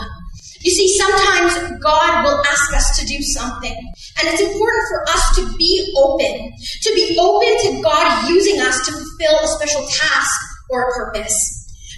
You 0.61 0.71
see, 0.71 0.92
sometimes 1.03 1.83
God 1.83 2.25
will 2.25 2.39
ask 2.47 2.75
us 2.75 2.99
to 3.01 3.07
do 3.07 3.21
something, 3.23 3.75
and 3.75 4.29
it's 4.29 4.41
important 4.41 4.85
for 4.89 5.03
us 5.11 5.37
to 5.37 5.57
be 5.59 5.95
open, 5.99 6.53
to 6.83 6.95
be 6.95 7.17
open 7.19 7.53
to 7.67 7.83
God 7.83 8.29
using 8.29 8.61
us 8.61 8.87
to 8.87 8.93
fulfill 8.93 9.37
a 9.43 9.49
special 9.59 9.83
task 9.87 10.41
or 10.71 10.89
a 10.89 10.95
purpose. 10.95 11.35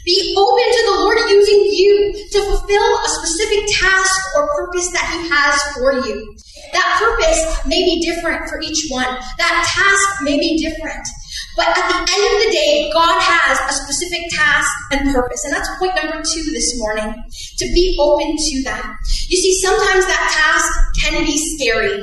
Be 0.04 0.34
open 0.36 0.64
to 0.64 0.82
the 0.84 0.96
Lord 1.00 1.18
using 1.30 1.64
you 1.72 2.12
to 2.32 2.38
fulfill 2.44 2.88
a 3.00 3.08
specific 3.08 3.64
task 3.80 4.20
or 4.36 4.48
purpose 4.54 4.90
that 4.92 5.08
He 5.08 5.28
has 5.32 5.56
for 5.72 6.06
you. 6.06 6.36
That 6.72 7.00
purpose 7.00 7.66
may 7.66 7.84
be 7.84 8.04
different 8.04 8.48
for 8.48 8.60
each 8.60 8.84
one. 8.90 9.06
That 9.38 9.64
task 9.64 10.22
may 10.22 10.38
be 10.38 10.62
different. 10.62 11.06
But 11.56 11.70
at 11.70 11.86
the 11.86 11.98
end 12.02 12.24
of 12.34 12.36
the 12.42 12.50
day, 12.50 12.90
God 12.92 13.14
has 13.14 13.56
a 13.70 13.74
specific 13.86 14.26
task 14.30 14.70
and 14.90 15.14
purpose. 15.14 15.44
And 15.44 15.54
that's 15.54 15.70
point 15.78 15.94
number 15.94 16.18
two 16.18 16.44
this 16.50 16.78
morning 16.78 17.14
to 17.14 17.64
be 17.74 17.96
open 18.00 18.34
to 18.34 18.54
that. 18.64 18.84
You 19.28 19.38
see, 19.38 19.54
sometimes 19.62 20.06
that 20.06 20.24
task 20.34 20.68
can 21.02 21.24
be 21.24 21.38
scary. 21.38 22.02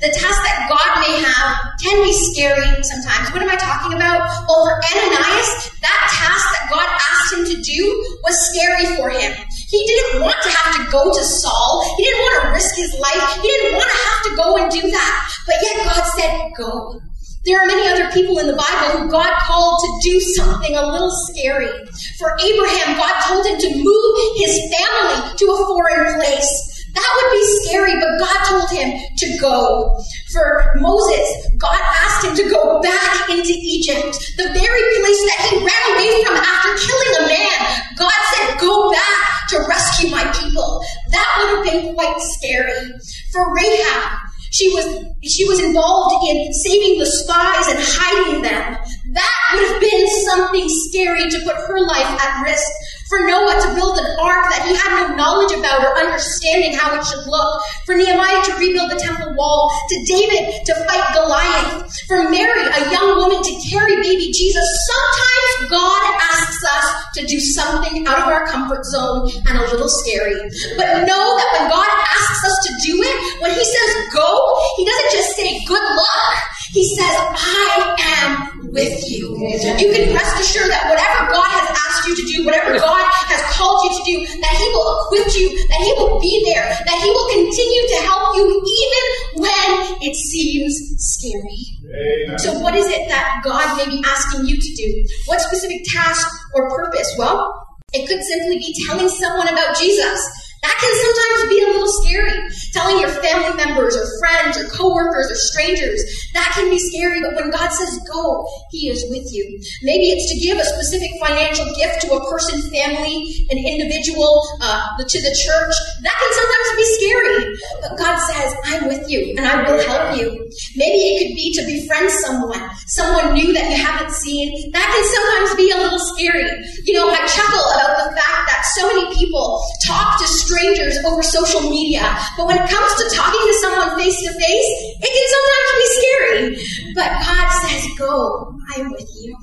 The 0.00 0.12
task 0.12 0.38
that 0.44 0.68
God 0.68 0.90
may 1.00 1.24
have 1.24 1.56
can 1.80 2.04
be 2.04 2.12
scary 2.12 2.68
sometimes. 2.84 3.32
What 3.32 3.40
am 3.40 3.48
I 3.48 3.56
talking 3.56 3.96
about? 3.96 4.28
Well, 4.48 4.60
for 4.64 4.76
Ananias, 4.92 5.50
that 5.80 6.00
task 6.12 6.44
that 6.52 6.64
God 6.68 6.84
asked 6.84 7.32
him 7.32 7.44
to 7.48 7.56
do 7.64 7.80
was 8.24 8.36
scary 8.52 8.96
for 8.96 9.08
him. 9.08 9.32
He 9.68 9.80
didn't 9.86 10.20
want 10.20 10.36
to 10.42 10.50
have 10.52 10.76
to 10.76 10.90
go 10.92 11.12
to 11.12 11.22
Saul. 11.24 11.96
He 11.96 12.04
didn't 12.04 12.20
want 12.20 12.34
to 12.44 12.48
risk 12.52 12.76
his 12.76 12.92
life. 13.00 13.40
He 13.40 13.48
didn't 13.48 13.76
want 13.76 13.88
to 13.88 14.00
have 14.04 14.20
to 14.24 14.30
go 14.36 14.48
and 14.56 14.66
do 14.72 14.84
that. 14.90 15.12
But 15.46 15.56
yet 15.64 15.76
God 15.84 16.04
said, 16.16 16.32
go. 16.56 17.00
There 17.46 17.62
are 17.62 17.66
many 17.66 17.86
other 17.86 18.10
people 18.10 18.40
in 18.40 18.48
the 18.48 18.58
Bible 18.58 18.98
who 18.98 19.08
God 19.08 19.30
called 19.46 19.78
to 19.78 20.10
do 20.10 20.20
something 20.34 20.74
a 20.74 20.84
little 20.84 21.14
scary. 21.30 21.70
For 22.18 22.34
Abraham, 22.42 22.98
God 22.98 23.14
told 23.22 23.46
him 23.46 23.58
to 23.62 23.70
move 23.86 24.14
his 24.34 24.58
family 24.74 25.30
to 25.38 25.44
a 25.54 25.66
foreign 25.70 26.18
place. 26.18 26.50
That 26.90 27.06
would 27.06 27.30
be 27.38 27.44
scary, 27.62 27.94
but 28.02 28.18
God 28.18 28.38
told 28.50 28.70
him 28.74 28.98
to 28.98 29.38
go. 29.38 29.94
For 30.32 30.74
Moses, 30.80 31.22
God 31.58 31.78
asked 31.78 32.26
him 32.26 32.34
to 32.34 32.50
go 32.50 32.80
back 32.82 33.30
into 33.30 33.54
Egypt, 33.54 34.18
the 34.38 34.50
very 34.50 34.84
place 34.98 35.22
that 35.30 35.46
he 35.46 35.56
ran 35.62 35.84
away 35.94 36.24
from 36.26 36.36
after 36.42 36.74
killing 36.82 37.14
a 37.22 37.28
man. 37.30 37.58
God 37.94 38.18
said, 38.34 38.58
Go 38.58 38.90
back 38.90 39.46
to 39.50 39.64
rescue 39.68 40.10
my 40.10 40.24
people. 40.34 40.82
That 41.10 41.28
would 41.38 41.50
have 41.54 41.64
been 41.64 41.94
quite 41.94 42.18
scary. 42.18 42.90
For 43.30 43.54
Rahab, 43.54 44.25
she 44.56 44.72
was, 44.72 45.04
she 45.22 45.44
was 45.44 45.60
involved 45.60 46.24
in 46.30 46.52
saving 46.52 46.98
the 46.98 47.06
spies 47.06 47.68
and 47.68 47.78
hiding 47.78 48.42
them. 48.42 48.78
That 49.12 49.36
would 49.52 49.68
have 49.68 49.80
been 49.80 50.08
something 50.24 50.66
scary 50.68 51.28
to 51.28 51.38
put 51.44 51.56
her 51.56 51.80
life 51.80 52.08
at 52.24 52.42
risk 52.42 52.70
for 53.08 53.20
Noah 53.20 53.60
to 53.62 53.74
build 53.74 53.98
an 53.98 54.08
ark 54.18 54.50
that 54.50 54.64
he 54.66 54.74
had 54.74 55.16
no 55.16 55.26
knowledge 55.26 55.52
about 55.58 55.82
or 55.82 55.98
understanding 55.98 56.72
how 56.72 56.94
it 56.94 57.04
should 57.04 57.26
look, 57.26 57.62
for 57.84 57.94
Nehemiah 57.94 58.42
to 58.46 58.52
rebuild 58.56 58.90
the 58.90 58.96
temple 58.96 59.34
wall, 59.34 59.70
to 59.88 59.96
David 60.06 60.64
to 60.66 60.72
fight 60.86 61.14
Goliath, 61.14 61.90
for 62.06 62.30
Mary, 62.30 62.62
a 62.62 62.90
young 62.90 63.18
woman, 63.18 63.42
to 63.42 63.54
carry 63.68 63.96
baby 63.96 64.30
Jesus. 64.32 64.64
Sometimes 64.86 65.70
God 65.70 66.02
asks 66.32 66.64
us 66.64 66.86
to 67.14 67.26
do 67.26 67.40
something 67.40 68.06
out 68.06 68.18
of 68.18 68.28
our 68.28 68.46
comfort 68.46 68.84
zone 68.86 69.30
and 69.46 69.58
a 69.58 69.70
little 69.70 69.88
scary. 69.88 70.38
But 70.76 71.06
know 71.06 71.24
that 71.36 71.48
when 71.58 71.70
God 71.70 71.90
asks 71.90 72.44
us 72.44 72.56
to 72.66 72.72
do 72.86 73.02
it, 73.02 73.42
when 73.42 73.50
He 73.50 73.64
says 73.64 73.90
go, 74.14 74.30
He 74.76 74.84
doesn't 74.84 75.12
just 75.12 75.36
say 75.36 75.64
good 75.66 75.82
luck. 75.82 76.34
He 76.70 76.84
says, 76.94 77.16
I 77.16 77.96
am 77.98 78.55
with 78.76 79.00
you. 79.08 79.32
You 79.80 79.88
can 79.88 80.12
rest 80.12 80.36
assured 80.36 80.68
that 80.68 80.84
whatever 80.84 81.32
God 81.32 81.48
has 81.48 81.66
asked 81.72 82.04
you 82.04 82.14
to 82.14 82.24
do, 82.28 82.36
whatever 82.44 82.76
God 82.76 83.00
has 83.32 83.40
called 83.56 83.88
you 83.88 83.92
to 83.96 84.02
do, 84.04 84.16
that 84.44 84.54
He 84.60 84.66
will 84.68 84.86
equip 85.00 85.26
you, 85.40 85.48
that 85.56 85.80
He 85.80 85.92
will 85.96 86.20
be 86.20 86.44
there, 86.52 86.68
that 86.68 86.98
He 87.00 87.08
will 87.08 87.28
continue 87.32 87.84
to 87.88 87.98
help 88.04 88.36
you 88.36 88.44
even 88.44 89.04
when 89.40 89.70
it 90.04 90.14
seems 90.14 90.76
scary. 91.00 91.64
Amen. 91.88 92.38
So, 92.38 92.60
what 92.60 92.76
is 92.76 92.86
it 92.86 93.08
that 93.08 93.40
God 93.42 93.80
may 93.80 93.88
be 93.88 94.04
asking 94.04 94.44
you 94.44 94.60
to 94.60 94.70
do? 94.76 94.88
What 95.26 95.40
specific 95.40 95.80
task 95.88 96.28
or 96.54 96.68
purpose? 96.76 97.08
Well, 97.16 97.48
it 97.96 98.06
could 98.06 98.20
simply 98.20 98.58
be 98.60 98.76
telling 98.86 99.08
someone 99.08 99.48
about 99.48 99.76
Jesus. 99.76 100.20
That 100.62 100.76
can 100.80 100.92
sometimes 100.92 101.48
be 101.52 101.58
a 101.62 101.68
little 101.68 101.92
scary. 102.02 102.36
Telling 102.72 103.00
your 103.00 103.12
family 103.20 103.56
members 103.56 103.96
or 103.96 104.06
friends 104.18 104.56
or 104.56 104.68
coworkers 104.72 105.30
or 105.30 105.36
strangers, 105.36 106.00
that 106.32 106.52
can 106.54 106.70
be 106.70 106.78
scary, 106.78 107.20
but 107.20 107.34
when 107.36 107.50
God 107.50 107.68
says 107.70 108.00
go, 108.10 108.46
He 108.70 108.88
is 108.88 109.04
with 109.10 109.28
you. 109.32 109.44
Maybe 109.82 110.12
it's 110.12 110.28
to 110.32 110.40
give 110.40 110.58
a 110.58 110.64
specific 110.64 111.10
financial 111.20 111.66
gift 111.76 112.02
to 112.02 112.14
a 112.16 112.30
person, 112.30 112.60
family, 112.72 113.46
an 113.50 113.58
individual, 113.58 114.42
uh, 114.60 114.96
to 114.96 115.18
the 115.20 115.34
church. 115.36 115.74
That 116.02 116.16
can 116.16 116.32
sometimes 116.32 116.68
be 116.76 116.86
scary, 116.96 117.36
but 117.82 117.98
God 117.98 118.16
says, 118.32 118.50
I'm 118.64 118.88
with 118.88 119.04
you 119.10 119.34
and 119.36 119.46
I 119.46 119.62
will 119.64 119.80
help 119.86 120.18
you. 120.18 120.28
Maybe 120.76 120.98
it 120.98 121.14
could 121.20 121.36
be 121.36 121.52
to 121.56 121.62
befriend 121.64 122.10
someone, 122.10 122.64
someone 122.86 123.34
new 123.34 123.52
that 123.52 123.70
you 123.70 123.76
haven't 123.76 124.12
seen. 124.12 124.72
That 124.72 124.88
can 124.88 125.04
sometimes 125.04 125.56
be 125.56 125.70
a 125.70 125.78
little 125.78 126.00
scary. 126.00 126.48
You 126.84 126.94
know, 126.94 127.08
I 127.08 127.20
chuckle 127.26 127.64
about 127.76 127.92
the 128.02 128.16
fact 128.16 128.42
that 128.48 128.64
so 128.76 128.86
many 128.88 129.14
people 129.14 129.62
talk 129.86 130.18
to 130.20 130.26
strangers 130.26 130.45
strangers 130.46 130.98
over 131.04 131.22
social 131.22 131.68
media. 131.68 132.06
But 132.36 132.46
when 132.46 132.56
it 132.56 132.70
comes 132.70 132.92
to 132.94 133.16
talking 133.16 133.42
to 133.42 133.54
someone 133.60 133.98
face 133.98 134.22
to 134.22 134.32
face, 134.32 134.70
it 135.02 135.10
can 135.10 135.26
sometimes 135.34 135.70
be 135.74 135.88
scary. 135.98 136.94
But 136.94 137.10
God 137.20 137.46
says, 137.66 137.82
Go, 137.98 138.54
I 138.70 138.80
am 138.80 138.92
with 138.92 139.10
you. 139.20 139.36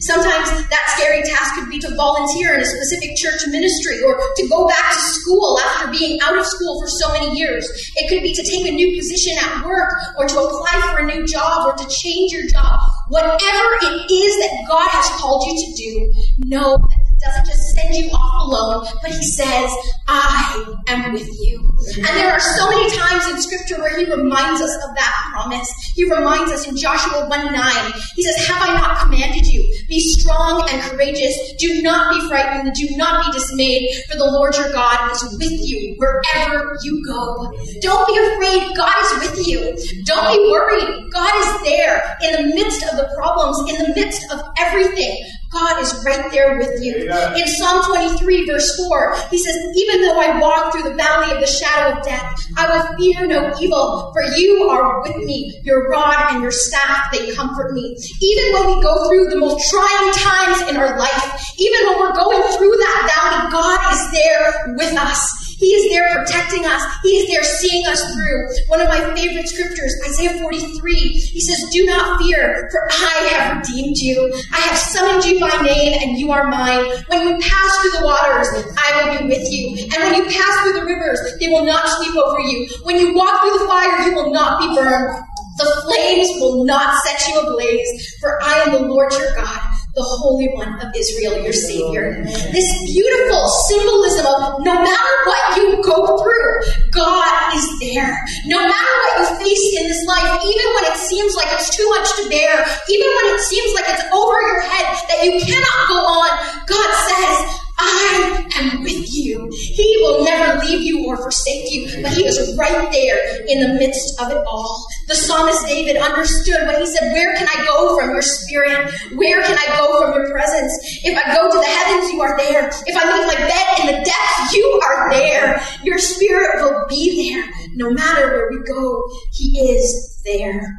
Sometimes 0.00 0.50
that 0.68 0.84
scary 0.96 1.22
task 1.22 1.54
could 1.54 1.70
be 1.70 1.78
to 1.78 1.94
volunteer 1.94 2.52
in 2.52 2.60
a 2.60 2.64
specific 2.66 3.16
church 3.16 3.40
ministry 3.48 4.02
or 4.02 4.20
to 4.36 4.48
go 4.48 4.68
back 4.68 4.92
to 4.92 4.98
school 4.98 5.58
after 5.64 5.90
being 5.90 6.20
out 6.20 6.36
of 6.36 6.44
school 6.44 6.82
for 6.82 6.88
so 6.88 7.10
many 7.12 7.38
years. 7.38 7.64
It 7.96 8.10
could 8.10 8.22
be 8.22 8.34
to 8.34 8.42
take 8.42 8.66
a 8.66 8.72
new 8.72 8.94
position 8.98 9.32
at 9.40 9.64
work 9.64 9.88
or 10.18 10.26
to 10.26 10.38
apply 10.38 10.92
for 10.92 10.98
a 10.98 11.06
new 11.06 11.24
job 11.26 11.66
or 11.66 11.72
to 11.76 11.88
change 11.88 12.32
your 12.32 12.46
job. 12.48 12.80
Whatever 13.08 13.70
it 13.80 14.12
is 14.12 14.36
that 14.44 14.66
God 14.68 14.88
has 14.90 15.08
called 15.20 15.46
you 15.48 15.56
to 15.56 15.72
do, 15.72 16.48
know 16.48 16.76
that 16.76 17.03
doesn't 17.24 17.46
just 17.46 17.74
send 17.74 17.94
you 17.94 18.10
off 18.10 18.46
alone, 18.46 18.86
but 19.02 19.10
he 19.10 19.24
says, 19.24 19.70
I 20.06 20.76
am 20.88 21.12
with 21.12 21.28
you. 21.40 21.60
And 21.96 22.16
there 22.16 22.32
are 22.32 22.40
so 22.40 22.70
many 22.70 22.96
times 22.96 23.28
in 23.28 23.40
scripture 23.40 23.80
where 23.80 23.98
he 23.98 24.04
reminds 24.04 24.60
us 24.60 24.74
of 24.84 24.94
that 24.94 25.30
promise. 25.32 25.70
He 25.94 26.04
reminds 26.04 26.52
us 26.52 26.68
in 26.68 26.76
Joshua 26.76 27.28
1 27.28 27.52
9, 27.52 27.92
he 28.16 28.22
says, 28.22 28.46
Have 28.46 28.62
I 28.62 28.74
not 28.78 29.00
commanded 29.00 29.46
you? 29.46 29.62
Be 29.88 30.00
strong 30.00 30.68
and 30.70 30.80
courageous. 30.82 31.36
Do 31.58 31.82
not 31.82 32.14
be 32.14 32.28
frightened 32.28 32.74
do 32.74 32.96
not 32.96 33.24
be 33.24 33.38
dismayed, 33.38 33.88
for 34.10 34.16
the 34.16 34.24
Lord 34.24 34.56
your 34.56 34.72
God 34.72 35.12
is 35.12 35.22
with 35.38 35.68
you 35.68 35.94
wherever 35.96 36.76
you 36.82 37.02
go. 37.06 37.52
Don't 37.80 38.06
be 38.06 38.16
afraid. 38.18 38.76
God 38.76 38.94
is 39.02 39.30
with 39.30 39.46
you. 39.46 39.58
Don't 40.04 40.32
be 40.32 40.50
worried. 40.50 41.12
God 41.12 41.34
is 41.36 41.62
there 41.64 42.16
in 42.22 42.32
the 42.50 42.54
midst 42.54 42.82
of 42.84 42.96
the 42.96 43.10
problems, 43.16 43.70
in 43.70 43.76
the 43.82 43.94
midst 43.94 44.30
of 44.32 44.40
everything. 44.58 45.24
God 45.54 45.80
is 45.80 46.04
right 46.04 46.30
there 46.32 46.58
with 46.58 46.82
you. 46.82 47.06
In 47.38 47.46
Psalm 47.46 47.84
23, 47.86 48.46
verse 48.46 48.76
4, 48.76 49.16
he 49.30 49.38
says, 49.38 49.54
Even 49.76 50.02
though 50.02 50.20
I 50.20 50.40
walk 50.40 50.72
through 50.72 50.90
the 50.90 50.96
valley 50.96 51.32
of 51.32 51.40
the 51.40 51.46
shadow 51.46 51.96
of 51.96 52.04
death, 52.04 52.26
I 52.58 52.66
will 52.66 52.96
fear 52.98 53.26
no 53.26 53.54
evil, 53.60 54.10
for 54.12 54.22
you 54.36 54.68
are 54.68 55.02
with 55.02 55.16
me. 55.24 55.60
Your 55.62 55.88
rod 55.88 56.32
and 56.32 56.42
your 56.42 56.50
staff, 56.50 57.12
they 57.12 57.32
comfort 57.34 57.72
me. 57.72 57.96
Even 58.20 58.52
when 58.54 58.66
we 58.76 58.82
go 58.82 59.08
through 59.08 59.30
the 59.30 59.38
most 59.38 59.70
trying 59.70 60.12
times 60.12 60.68
in 60.68 60.76
our 60.76 60.98
life, 60.98 61.54
even 61.58 61.86
when 61.86 62.00
we're 62.00 62.16
going 62.16 62.42
through 62.58 62.76
that 62.76 63.00
valley, 63.14 63.52
God 63.52 63.94
is 63.94 64.12
there 64.12 64.74
with 64.76 64.98
us. 64.98 65.43
He 65.58 65.66
is 65.66 65.90
there 65.90 66.08
protecting 66.14 66.64
us. 66.64 66.82
He 67.02 67.10
is 67.18 67.28
there 67.28 67.44
seeing 67.44 67.86
us 67.86 68.00
through. 68.12 68.48
One 68.68 68.80
of 68.80 68.88
my 68.88 69.00
favorite 69.14 69.48
scriptures, 69.48 69.94
Isaiah 70.06 70.40
43, 70.40 70.94
he 70.94 71.40
says, 71.40 71.70
Do 71.70 71.86
not 71.86 72.20
fear, 72.20 72.68
for 72.70 72.88
I 72.90 73.28
have 73.30 73.58
redeemed 73.58 73.96
you. 73.96 74.32
I 74.52 74.60
have 74.60 74.78
summoned 74.78 75.24
you 75.24 75.40
by 75.40 75.62
name, 75.62 75.98
and 76.02 76.18
you 76.18 76.32
are 76.32 76.46
mine. 76.48 76.84
When 77.08 77.28
you 77.28 77.38
pass 77.40 77.78
through 77.78 78.00
the 78.00 78.04
waters, 78.04 78.48
I 78.76 79.12
will 79.12 79.18
be 79.18 79.34
with 79.34 79.46
you. 79.50 79.86
And 79.94 80.02
when 80.02 80.14
you 80.14 80.24
pass 80.30 80.62
through 80.62 80.80
the 80.80 80.86
rivers, 80.86 81.20
they 81.40 81.48
will 81.48 81.64
not 81.64 81.88
sweep 81.88 82.16
over 82.16 82.40
you. 82.40 82.68
When 82.82 82.98
you 82.98 83.14
walk 83.14 83.42
through 83.42 83.58
the 83.58 83.66
fire, 83.66 84.08
you 84.08 84.14
will 84.14 84.32
not 84.32 84.60
be 84.60 84.74
burned. 84.74 85.24
The 85.56 85.82
flames 85.84 86.28
will 86.40 86.64
not 86.64 87.00
set 87.04 87.28
you 87.28 87.40
ablaze, 87.40 88.16
for 88.20 88.42
I 88.42 88.54
am 88.62 88.72
the 88.72 88.80
Lord 88.80 89.12
your 89.12 89.32
God 89.36 89.60
the 89.94 90.02
Holy 90.02 90.50
One 90.58 90.74
of 90.82 90.90
Israel, 90.90 91.38
your 91.38 91.52
Savior. 91.52 92.18
This 92.50 92.68
beautiful 92.82 93.46
symbolism 93.70 94.26
of 94.26 94.58
no 94.66 94.74
matter 94.74 95.14
what 95.22 95.56
you 95.56 95.78
go 95.86 96.18
through, 96.18 96.50
God 96.90 97.54
is 97.54 97.66
there. 97.78 98.10
No 98.46 98.58
matter 98.58 98.92
what 99.06 99.14
you 99.22 99.26
face 99.38 99.66
in 99.78 99.86
this 99.86 100.02
life, 100.06 100.42
even 100.42 100.66
when 100.74 100.84
it 100.90 100.98
seems 100.98 101.36
like 101.36 101.46
it's 101.54 101.70
too 101.76 101.88
much 101.90 102.10
to 102.18 102.28
bear, 102.28 102.66
even 102.90 103.06
when 103.06 103.38
it 103.38 103.40
seems 103.40 103.70
like 103.74 103.86
it's 103.86 104.02
over 104.10 104.34
your 104.42 104.60
head, 104.66 104.98
that 105.06 105.22
you 105.22 105.38
cannot 105.38 105.78
go 105.86 105.98
on, 106.02 106.30
God 106.66 106.90
says, 107.06 107.60
I 107.78 108.50
am 108.56 108.82
with 108.82 109.14
you. 109.14 109.48
He 109.52 109.96
will 110.02 110.24
never 110.24 110.64
leave 110.64 110.82
you 110.82 111.06
or 111.06 111.16
forsake 111.16 111.70
you, 111.70 112.02
but 112.02 112.12
he 112.12 112.26
is 112.26 112.56
right 112.58 112.90
there 112.90 113.46
in 113.46 113.60
the 113.60 113.78
midst 113.78 114.20
of 114.20 114.30
it 114.30 114.42
all. 114.46 114.86
The 115.06 115.14
psalmist 115.14 115.66
David 115.66 115.96
understood 115.96 116.66
when 116.66 116.80
he 116.80 116.86
said, 116.86 117.12
Where 117.12 117.34
can 117.34 117.46
I 117.46 117.64
go 117.66 117.98
from 117.98 118.10
your 118.10 118.22
spirit? 118.22 118.90
Where 119.14 119.42
can 119.42 119.58
I 119.58 119.78
go 119.78 120.00
from 120.00 120.14
your 120.14 120.30
presence? 120.30 120.72
If 121.04 121.18
I 121.18 121.34
go 121.34 121.50
to 121.50 121.58
the 121.58 121.64
heavens, 121.64 122.12
you 122.12 122.20
are 122.22 122.36
there. 122.38 122.68
If 122.86 122.96
I 122.96 123.04
make 123.04 123.26
my 123.26 123.46
bed 123.46 123.80
in 123.80 123.86
the 123.86 124.04
depths, 124.04 124.54
you 124.54 124.80
are 124.84 125.10
there. 125.10 125.62
Your 125.82 125.98
spirit 125.98 126.62
will 126.62 126.86
be 126.88 127.32
there. 127.32 127.44
No 127.74 127.90
matter 127.90 128.26
where 128.28 128.48
we 128.50 128.64
go, 128.64 129.04
he 129.32 129.60
is 129.60 130.22
there. 130.24 130.74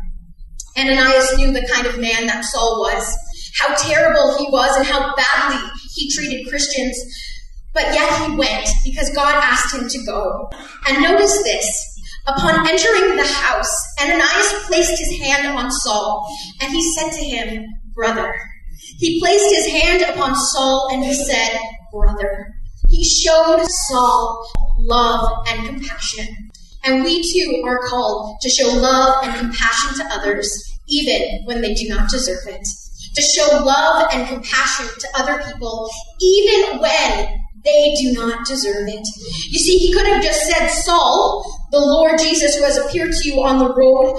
Ananias 0.77 1.37
knew 1.37 1.51
the 1.51 1.67
kind 1.71 1.87
of 1.87 1.99
man 1.99 2.27
that 2.27 2.43
Saul 2.45 2.79
was, 2.81 3.15
how 3.57 3.73
terrible 3.75 4.37
he 4.37 4.45
was, 4.51 4.75
and 4.75 4.85
how 4.85 5.15
badly 5.15 5.69
he 5.93 6.11
treated 6.11 6.49
Christians, 6.49 6.97
but 7.73 7.83
yet 7.93 8.27
he 8.27 8.35
went 8.35 8.67
because 8.83 9.09
God 9.15 9.35
asked 9.35 9.75
him 9.75 9.87
to 9.87 10.05
go. 10.05 10.49
And 10.87 11.01
notice 11.01 11.41
this. 11.43 11.94
Upon 12.27 12.67
entering 12.67 13.15
the 13.15 13.27
house, 13.27 13.71
Ananias 14.01 14.65
placed 14.67 14.97
his 14.97 15.19
hand 15.21 15.47
on 15.47 15.69
Saul, 15.71 16.27
and 16.61 16.71
he 16.71 16.93
said 16.93 17.11
to 17.11 17.23
him, 17.23 17.65
Brother. 17.93 18.33
He 18.99 19.19
placed 19.19 19.55
his 19.55 19.67
hand 19.67 20.01
upon 20.01 20.35
Saul, 20.35 20.89
and 20.91 21.03
he 21.03 21.13
said, 21.13 21.59
Brother. 21.91 22.53
He 22.89 23.03
showed 23.03 23.63
Saul 23.67 24.47
love 24.79 25.45
and 25.47 25.67
compassion. 25.67 26.27
And 26.83 27.03
we 27.03 27.21
too 27.21 27.63
are 27.65 27.79
called 27.87 28.37
to 28.41 28.49
show 28.49 28.67
love 28.67 29.23
and 29.23 29.35
compassion 29.35 29.95
to 29.97 30.13
others, 30.13 30.79
even 30.87 31.41
when 31.45 31.61
they 31.61 31.73
do 31.73 31.87
not 31.87 32.09
deserve 32.09 32.47
it 32.47 32.67
to 33.15 33.21
show 33.21 33.63
love 33.63 34.07
and 34.11 34.27
compassion 34.27 34.85
to 34.99 35.07
other 35.15 35.41
people, 35.43 35.89
even 36.21 36.79
when 36.79 37.39
they 37.63 37.95
do 37.95 38.13
not 38.13 38.45
deserve 38.45 38.87
it. 38.87 39.07
You 39.49 39.59
see, 39.59 39.77
he 39.77 39.93
could 39.93 40.05
have 40.05 40.21
just 40.21 40.41
said, 40.41 40.67
Saul, 40.67 41.43
the 41.75 41.85
Lord 41.85 42.17
Jesus 42.17 42.55
who 42.55 42.63
has 42.63 42.77
appeared 42.77 43.11
to 43.11 43.29
you 43.29 43.43
on 43.43 43.59
the 43.59 43.73
road 43.75 44.15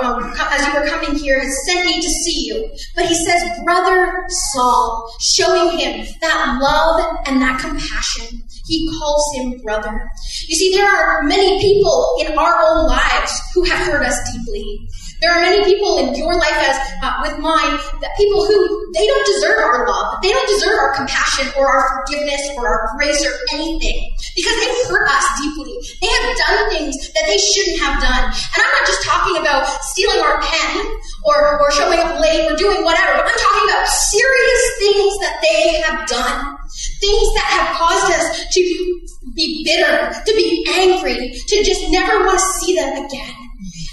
um, 0.00 0.32
as 0.38 0.66
you 0.66 0.72
were 0.74 0.86
coming 0.86 1.18
here 1.18 1.40
has 1.40 1.66
sent 1.66 1.84
me 1.84 2.00
to 2.00 2.08
see 2.08 2.46
you. 2.46 2.70
But 2.94 3.06
he 3.06 3.14
says, 3.14 3.42
Brother 3.64 4.24
Saul, 4.52 5.12
showing 5.20 5.78
him 5.78 6.06
that 6.20 6.58
love 6.62 7.16
and 7.26 7.42
that 7.42 7.60
compassion. 7.60 8.42
He 8.66 8.88
calls 9.00 9.34
him 9.34 9.60
brother. 9.64 10.08
You 10.46 10.54
see, 10.54 10.72
there 10.72 10.86
are 10.86 11.24
many 11.24 11.60
people 11.60 12.16
in 12.20 12.38
our 12.38 12.62
own 12.62 12.86
lives 12.86 13.32
who 13.52 13.64
have 13.64 13.84
hurt 13.84 14.06
us 14.06 14.16
deeply. 14.32 14.86
There 15.20 15.32
are 15.32 15.40
many 15.40 15.64
people 15.64 15.98
in 15.98 16.14
your 16.14 16.32
life, 16.32 16.56
as 16.64 16.78
uh, 17.02 17.20
with 17.20 17.38
mine, 17.40 17.76
that 18.00 18.16
people 18.16 18.46
who 18.46 18.92
they 18.94 19.06
don't 19.06 19.26
deserve 19.26 19.58
our 19.58 19.86
love, 19.86 20.22
they 20.22 20.32
don't 20.32 20.48
deserve 20.48 20.78
our 20.78 20.94
compassion 20.96 21.52
or 21.58 21.68
our 21.68 22.06
forgiveness 22.06 22.40
or 22.56 22.66
our 22.66 22.96
grace 22.96 23.20
or 23.26 23.32
anything 23.52 24.10
because 24.34 24.56
they've 24.56 24.88
hurt 24.88 25.08
us 25.10 25.26
deeply. 25.42 25.76
Have 26.20 26.36
done 26.36 26.70
things 26.70 26.94
that 27.14 27.24
they 27.26 27.38
shouldn't 27.38 27.80
have 27.80 28.00
done, 28.00 28.24
and 28.28 28.58
I'm 28.60 28.72
not 28.76 28.86
just 28.86 29.02
talking 29.04 29.36
about 29.40 29.66
stealing 29.92 30.20
our 30.20 30.40
pen 30.40 30.86
or 31.24 31.60
or 31.60 31.70
showing 31.72 31.98
up 31.98 32.20
late 32.20 32.50
or 32.50 32.56
doing 32.56 32.84
whatever. 32.84 33.24
I'm 33.24 33.40
talking 33.40 33.66
about 33.70 33.88
serious 33.88 34.62
things 34.78 35.12
that 35.24 35.40
they 35.40 35.80
have 35.80 36.08
done, 36.08 36.56
things 37.00 37.28
that 37.34 37.48
have 37.56 37.68
caused 37.76 38.12
us 38.12 38.46
to 38.52 38.60
be 39.34 39.64
bitter, 39.64 40.12
to 40.12 40.32
be 40.36 40.66
angry, 40.76 41.32
to 41.48 41.64
just 41.64 41.90
never 41.90 42.24
want 42.24 42.38
to 42.38 42.46
see 42.60 42.74
them 42.76 43.04
again. 43.04 43.34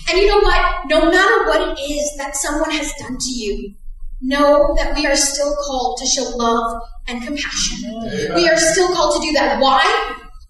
And 0.09 0.17
you 0.17 0.27
know 0.27 0.39
what? 0.39 0.87
No 0.87 1.11
matter 1.11 1.47
what 1.47 1.77
it 1.77 1.81
is 1.81 2.15
that 2.17 2.35
someone 2.35 2.71
has 2.71 2.93
done 2.99 3.17
to 3.17 3.31
you, 3.31 3.73
know 4.21 4.73
that 4.77 4.95
we 4.95 5.05
are 5.05 5.15
still 5.15 5.55
called 5.65 5.97
to 5.99 6.05
show 6.05 6.23
love 6.35 6.81
and 7.07 7.21
compassion. 7.23 8.33
We 8.35 8.47
are 8.49 8.57
still 8.57 8.93
called 8.93 9.21
to 9.21 9.27
do 9.27 9.33
that. 9.33 9.61
Why? 9.61 9.83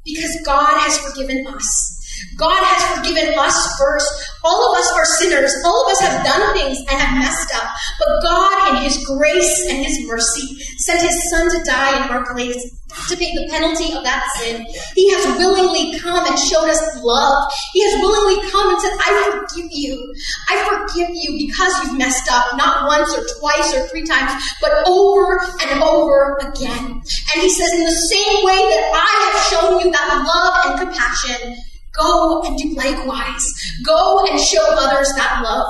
Because 0.08 0.40
God 0.46 0.80
has 0.80 0.98
forgiven 0.98 1.46
us. 1.48 1.98
God 2.38 2.58
has 2.58 2.98
forgiven 2.98 3.38
us 3.38 3.78
first. 3.78 4.08
All 4.44 4.72
of 4.72 4.80
us 4.80 4.92
are 4.94 5.06
sinners. 5.06 5.54
All 5.66 5.86
of 5.86 5.92
us 5.92 6.00
have 6.02 6.26
done 6.26 6.54
things 6.56 6.80
and 6.80 7.00
have 7.00 7.20
messed 7.20 7.54
up. 7.56 7.70
But 8.00 8.22
God, 8.24 8.76
in 8.76 8.84
His 8.84 9.06
grace 9.06 9.68
and 9.70 9.86
His 9.86 10.08
mercy, 10.08 10.58
sent 10.78 11.02
His 11.02 11.30
Son 11.30 11.50
to 11.52 11.64
die 11.64 12.06
in 12.06 12.12
our 12.12 12.26
place 12.34 12.78
to 13.10 13.18
pay 13.18 13.32
the 13.36 13.48
penalty 13.50 13.94
of 13.94 14.04
that 14.04 14.26
sin. 14.38 14.66
He 14.96 15.12
has 15.14 15.38
willingly 15.38 16.00
come 16.00 16.26
and 16.26 16.40
showed 16.40 16.70
us 16.70 16.82
love. 17.04 17.52
He 17.74 17.84
has 17.84 18.02
willingly 18.02 18.50
come 18.50 18.70
and 18.70 18.82
said, 18.82 18.92
I 19.00 19.30
forgive 19.32 19.70
you. 19.72 20.14
I 20.50 20.56
forgive 20.66 21.10
you 21.14 21.48
because 21.48 21.74
you've 21.84 21.98
messed 21.98 22.32
up, 22.32 22.58
not 22.58 22.88
once 22.88 23.14
or 23.16 23.26
twice 23.40 23.76
or 23.76 23.88
three 23.88 24.06
times, 24.06 24.32
but 24.62 24.88
over 24.88 25.40
and 25.62 25.84
over 25.84 26.38
again. 26.42 27.02
And 27.38 27.44
he 27.44 27.52
says, 27.52 27.72
in 27.74 27.84
the 27.84 27.92
same 27.92 28.46
way 28.46 28.58
that 28.58 28.90
I 28.98 29.14
have 29.30 29.38
shown 29.46 29.80
you 29.80 29.92
that 29.92 30.26
love 30.26 30.66
and 30.66 30.90
compassion, 30.90 31.56
go 31.94 32.42
and 32.42 32.58
do 32.58 32.74
likewise. 32.74 33.46
Go 33.86 34.26
and 34.26 34.40
show 34.40 34.66
others 34.72 35.14
that 35.16 35.42
love. 35.44 35.68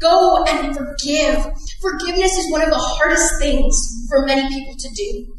Go 0.00 0.42
and 0.42 0.76
forgive. 0.76 1.46
Forgiveness 1.80 2.32
is 2.36 2.50
one 2.50 2.62
of 2.62 2.70
the 2.70 2.78
hardest 2.78 3.30
things 3.38 3.76
for 4.08 4.26
many 4.26 4.48
people 4.48 4.74
to 4.76 4.88
do. 4.88 5.33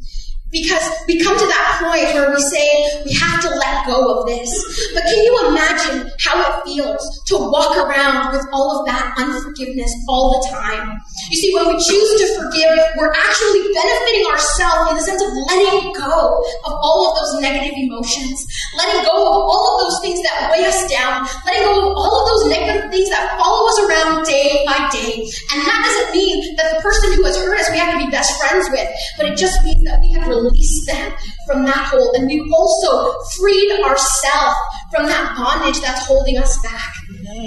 Because 0.52 0.82
we 1.08 1.22
come 1.22 1.36
to 1.36 1.46
that 1.46 1.82
point 1.82 2.14
where 2.14 2.30
we 2.30 2.40
say 2.40 3.02
we 3.04 3.12
have 3.14 3.42
to 3.42 3.50
let 3.50 3.86
go 3.86 4.20
of 4.20 4.26
this. 4.26 4.48
But 4.94 5.02
can 5.02 5.18
you 5.18 5.48
imagine 5.50 6.10
how 6.22 6.38
it 6.38 6.64
feels 6.64 7.02
to 7.26 7.36
walk 7.36 7.76
around 7.76 8.32
with 8.32 8.46
all 8.52 8.78
of 8.78 8.86
that 8.86 9.14
unforgiveness 9.18 9.90
all 10.08 10.38
the 10.38 10.48
time? 10.48 11.00
You 11.30 11.36
see, 11.36 11.54
when 11.54 11.66
we 11.66 11.76
choose 11.82 12.10
to 12.22 12.26
forgive, 12.38 12.78
we're 12.96 13.12
actually 13.12 13.74
benefiting 13.74 14.24
ourselves 14.30 14.90
in 14.90 14.96
the 14.96 15.02
sense 15.02 15.22
of 15.22 15.30
letting 15.50 15.92
go 15.98 16.38
of 16.64 16.72
all 16.78 17.10
of 17.10 17.18
those 17.18 17.42
negative 17.42 17.74
emotions, 17.74 18.46
letting 18.78 19.02
go 19.02 19.18
of 19.18 19.36
all 19.50 19.74
of 19.74 19.76
those 19.82 19.98
things 20.00 20.22
that 20.22 20.48
weigh 20.54 20.64
us 20.64 20.86
down, 20.86 21.26
letting 21.44 21.66
go 21.66 21.90
of 21.90 21.96
all 21.98 22.22
of 22.22 22.24
those 22.30 22.44
negative 22.54 22.90
things 22.90 23.10
that 23.10 23.34
follow 23.38 23.66
us 23.66 23.78
around 23.82 24.24
day 24.24 24.62
by 24.64 24.78
day. 24.94 25.26
And 25.50 25.58
that 25.66 25.80
doesn't 25.82 26.14
mean 26.14 26.54
that 26.56 26.76
the 26.76 26.80
person 26.82 27.12
who 27.14 27.24
has 27.24 27.36
hurt 27.36 27.58
us 27.58 27.70
we 27.70 27.78
have 27.78 27.92
to 27.92 27.98
be 27.98 28.10
best 28.10 28.38
friends 28.38 28.68
with, 28.70 28.88
but 29.16 29.26
it 29.26 29.36
just 29.36 29.62
means 29.64 29.82
that 29.84 30.00
we 30.00 30.12
have 30.12 30.28
released 30.42 30.86
them 30.86 31.12
from 31.46 31.64
that 31.64 31.88
hold. 31.88 32.16
And 32.16 32.26
we've 32.26 32.52
also 32.52 33.12
freed 33.38 33.80
ourselves 33.82 34.56
from 34.90 35.06
that 35.06 35.36
bondage 35.36 35.80
that's 35.80 36.06
holding 36.06 36.38
us 36.38 36.60
back. 36.62 36.92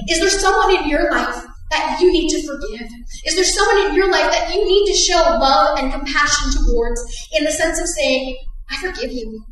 Is 0.09 0.19
there 0.19 0.29
someone 0.29 0.75
in 0.75 0.89
your 0.89 1.11
life 1.11 1.45
that 1.71 1.99
you 2.01 2.11
need 2.11 2.29
to 2.29 2.41
forgive? 2.45 2.87
Is 3.25 3.35
there 3.35 3.43
someone 3.43 3.87
in 3.87 3.95
your 3.95 4.11
life 4.11 4.31
that 4.31 4.53
you 4.53 4.65
need 4.65 4.85
to 4.87 4.97
show 4.97 5.19
love 5.19 5.79
and 5.79 5.91
compassion 5.91 6.65
towards 6.65 7.01
in 7.37 7.43
the 7.43 7.51
sense 7.51 7.79
of 7.79 7.87
saying, 7.87 8.37
I 8.69 8.77
forgive 8.77 9.11
you. 9.11 9.43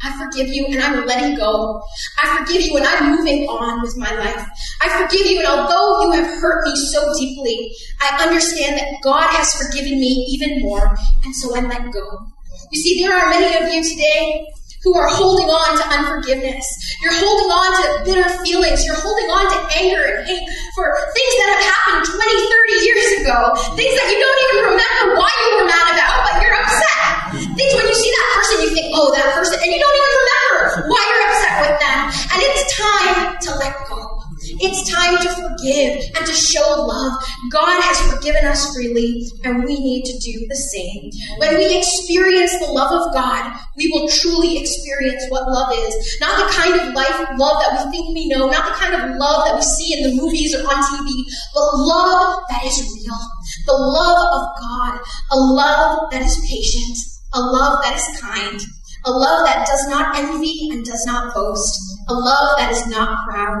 I 0.00 0.16
forgive 0.16 0.48
you 0.48 0.66
and 0.66 0.80
I'm 0.80 1.04
letting 1.06 1.36
go. 1.36 1.82
I 2.22 2.38
forgive 2.38 2.62
you 2.62 2.76
and 2.76 2.86
I'm 2.86 3.16
moving 3.16 3.48
on 3.48 3.82
with 3.82 3.96
my 3.96 4.10
life. 4.12 4.46
I 4.80 5.02
forgive 5.02 5.26
you 5.26 5.38
and 5.38 5.48
although 5.48 6.02
you 6.02 6.12
have 6.12 6.40
hurt 6.40 6.64
me 6.64 6.76
so 6.76 7.12
deeply, 7.18 7.72
I 8.00 8.22
understand 8.22 8.78
that 8.78 8.94
God 9.02 9.28
has 9.30 9.54
forgiven 9.54 9.98
me 9.98 10.26
even 10.30 10.60
more 10.62 10.96
and 11.24 11.34
so 11.34 11.56
I 11.56 11.60
let 11.62 11.92
go. 11.92 12.26
You 12.70 12.78
see, 12.82 13.00
there 13.00 13.16
are 13.16 13.30
many 13.30 13.48
of 13.56 13.72
you 13.72 13.80
today 13.80 14.44
who 14.84 14.92
are 14.92 15.08
holding 15.08 15.48
on 15.48 15.70
to 15.80 15.84
unforgiveness. 15.88 16.64
You're 17.00 17.16
holding 17.16 17.48
on 17.48 17.68
to 17.80 17.84
bitter 18.04 18.28
feelings. 18.44 18.84
You're 18.84 19.00
holding 19.00 19.28
on 19.32 19.48
to 19.48 19.58
anger 19.80 20.04
and 20.04 20.28
hate 20.28 20.44
for 20.76 20.84
things 21.16 21.34
that 21.40 21.48
have 21.56 21.64
happened 21.64 22.04
20, 22.12 22.20
30 22.20 22.84
years 22.84 23.06
ago. 23.24 23.38
Things 23.72 23.94
that 23.96 24.08
you 24.12 24.18
don't 24.20 24.40
even 24.52 24.58
remember 24.76 25.16
why 25.16 25.32
you 25.32 25.50
were 25.56 25.68
mad 25.68 25.86
about, 25.96 26.16
but 26.28 26.34
you're 26.44 26.56
upset. 26.60 27.56
Things 27.56 27.72
when 27.72 27.88
you 27.88 27.96
see 27.96 28.12
that 28.12 28.28
person, 28.36 28.56
you 28.68 28.70
think, 28.76 28.92
oh, 28.92 29.08
that 29.16 29.32
person, 29.32 29.56
and 29.64 29.70
you 29.72 29.80
don't 29.80 29.96
even 29.96 30.12
remember 30.20 30.92
why 30.92 31.00
you're 31.08 31.24
upset 31.32 31.54
with 31.64 31.76
them. 31.80 32.00
And 32.36 32.38
it's 32.44 32.62
time 32.76 33.20
to 33.48 33.50
let 33.56 33.74
go. 33.88 34.17
It's 34.40 34.90
time 34.90 35.18
to 35.18 35.28
forgive 35.34 36.04
and 36.16 36.26
to 36.26 36.32
show 36.32 36.86
love. 36.86 37.12
God 37.50 37.82
has 37.82 37.98
forgiven 38.12 38.44
us 38.46 38.74
freely, 38.74 39.26
and 39.44 39.64
we 39.64 39.78
need 39.78 40.04
to 40.04 40.18
do 40.18 40.46
the 40.48 40.56
same. 40.56 41.10
When 41.38 41.56
we 41.58 41.78
experience 41.78 42.58
the 42.58 42.70
love 42.70 42.92
of 42.92 43.12
God, 43.14 43.52
we 43.76 43.90
will 43.90 44.08
truly 44.08 44.58
experience 44.58 45.24
what 45.28 45.50
love 45.50 45.72
is. 45.74 46.18
Not 46.20 46.38
the 46.38 46.52
kind 46.54 46.74
of 46.80 46.94
life 46.94 47.18
love 47.36 47.62
that 47.62 47.86
we 47.86 47.90
think 47.90 48.14
we 48.14 48.28
know, 48.28 48.48
not 48.48 48.66
the 48.66 48.78
kind 48.78 48.94
of 48.94 49.16
love 49.16 49.44
that 49.46 49.56
we 49.56 49.62
see 49.62 49.98
in 49.98 50.10
the 50.10 50.22
movies 50.22 50.54
or 50.54 50.62
on 50.62 50.82
TV, 50.82 51.24
but 51.54 51.74
love 51.74 52.42
that 52.50 52.64
is 52.64 52.78
real. 52.94 53.18
The 53.66 53.72
love 53.72 54.20
of 54.34 54.60
God, 54.60 55.00
a 55.32 55.36
love 55.36 56.10
that 56.10 56.22
is 56.22 56.38
patient, 56.48 56.96
a 57.34 57.40
love 57.40 57.82
that 57.82 57.96
is 57.96 58.20
kind, 58.20 58.60
a 59.08 59.10
love 59.10 59.46
that 59.46 59.66
does 59.66 59.88
not 59.88 60.14
envy 60.18 60.68
and 60.70 60.84
does 60.84 61.02
not 61.06 61.34
boast, 61.34 61.96
a 62.08 62.12
love 62.12 62.58
that 62.58 62.70
is 62.70 62.86
not 62.88 63.26
proud, 63.26 63.58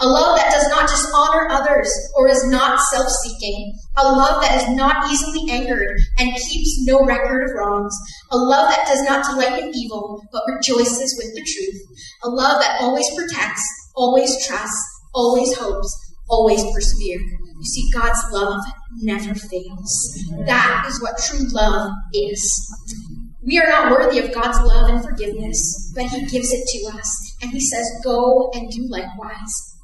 a 0.00 0.06
love 0.06 0.36
that 0.36 0.52
does 0.52 0.68
not 0.68 0.82
just 0.82 1.08
honor 1.14 1.48
others 1.50 1.90
or 2.16 2.28
is 2.28 2.44
not 2.50 2.78
self 2.92 3.08
seeking, 3.24 3.72
a 3.96 4.04
love 4.04 4.42
that 4.42 4.60
is 4.60 4.76
not 4.76 5.10
easily 5.10 5.50
angered 5.50 5.98
and 6.18 6.34
keeps 6.34 6.84
no 6.84 7.02
record 7.06 7.48
of 7.48 7.56
wrongs, 7.56 7.96
a 8.30 8.36
love 8.36 8.68
that 8.68 8.86
does 8.86 9.02
not 9.08 9.24
delight 9.24 9.62
in 9.62 9.72
evil 9.74 10.22
but 10.32 10.42
rejoices 10.54 11.16
with 11.16 11.34
the 11.34 11.48
truth, 11.48 11.80
a 12.24 12.28
love 12.28 12.60
that 12.60 12.78
always 12.82 13.08
protects, 13.16 13.64
always 13.96 14.46
trusts, 14.46 15.00
always 15.14 15.56
hopes, 15.56 15.96
always 16.28 16.62
perseveres. 16.74 17.22
You 17.58 17.64
see, 17.64 17.90
God's 17.92 18.20
love 18.32 18.60
never 19.00 19.34
fails. 19.34 20.24
That 20.46 20.84
is 20.88 21.00
what 21.00 21.18
true 21.18 21.46
love 21.52 21.90
is. 22.12 23.29
We 23.42 23.58
are 23.58 23.68
not 23.68 23.90
worthy 23.90 24.18
of 24.18 24.34
God's 24.34 24.58
love 24.60 24.90
and 24.90 25.02
forgiveness, 25.02 25.92
but 25.94 26.04
He 26.04 26.26
gives 26.26 26.52
it 26.52 26.66
to 26.66 26.98
us, 26.98 27.36
and 27.40 27.50
He 27.50 27.60
says, 27.60 27.86
Go 28.04 28.50
and 28.52 28.70
do 28.70 28.86
likewise. 28.88 29.76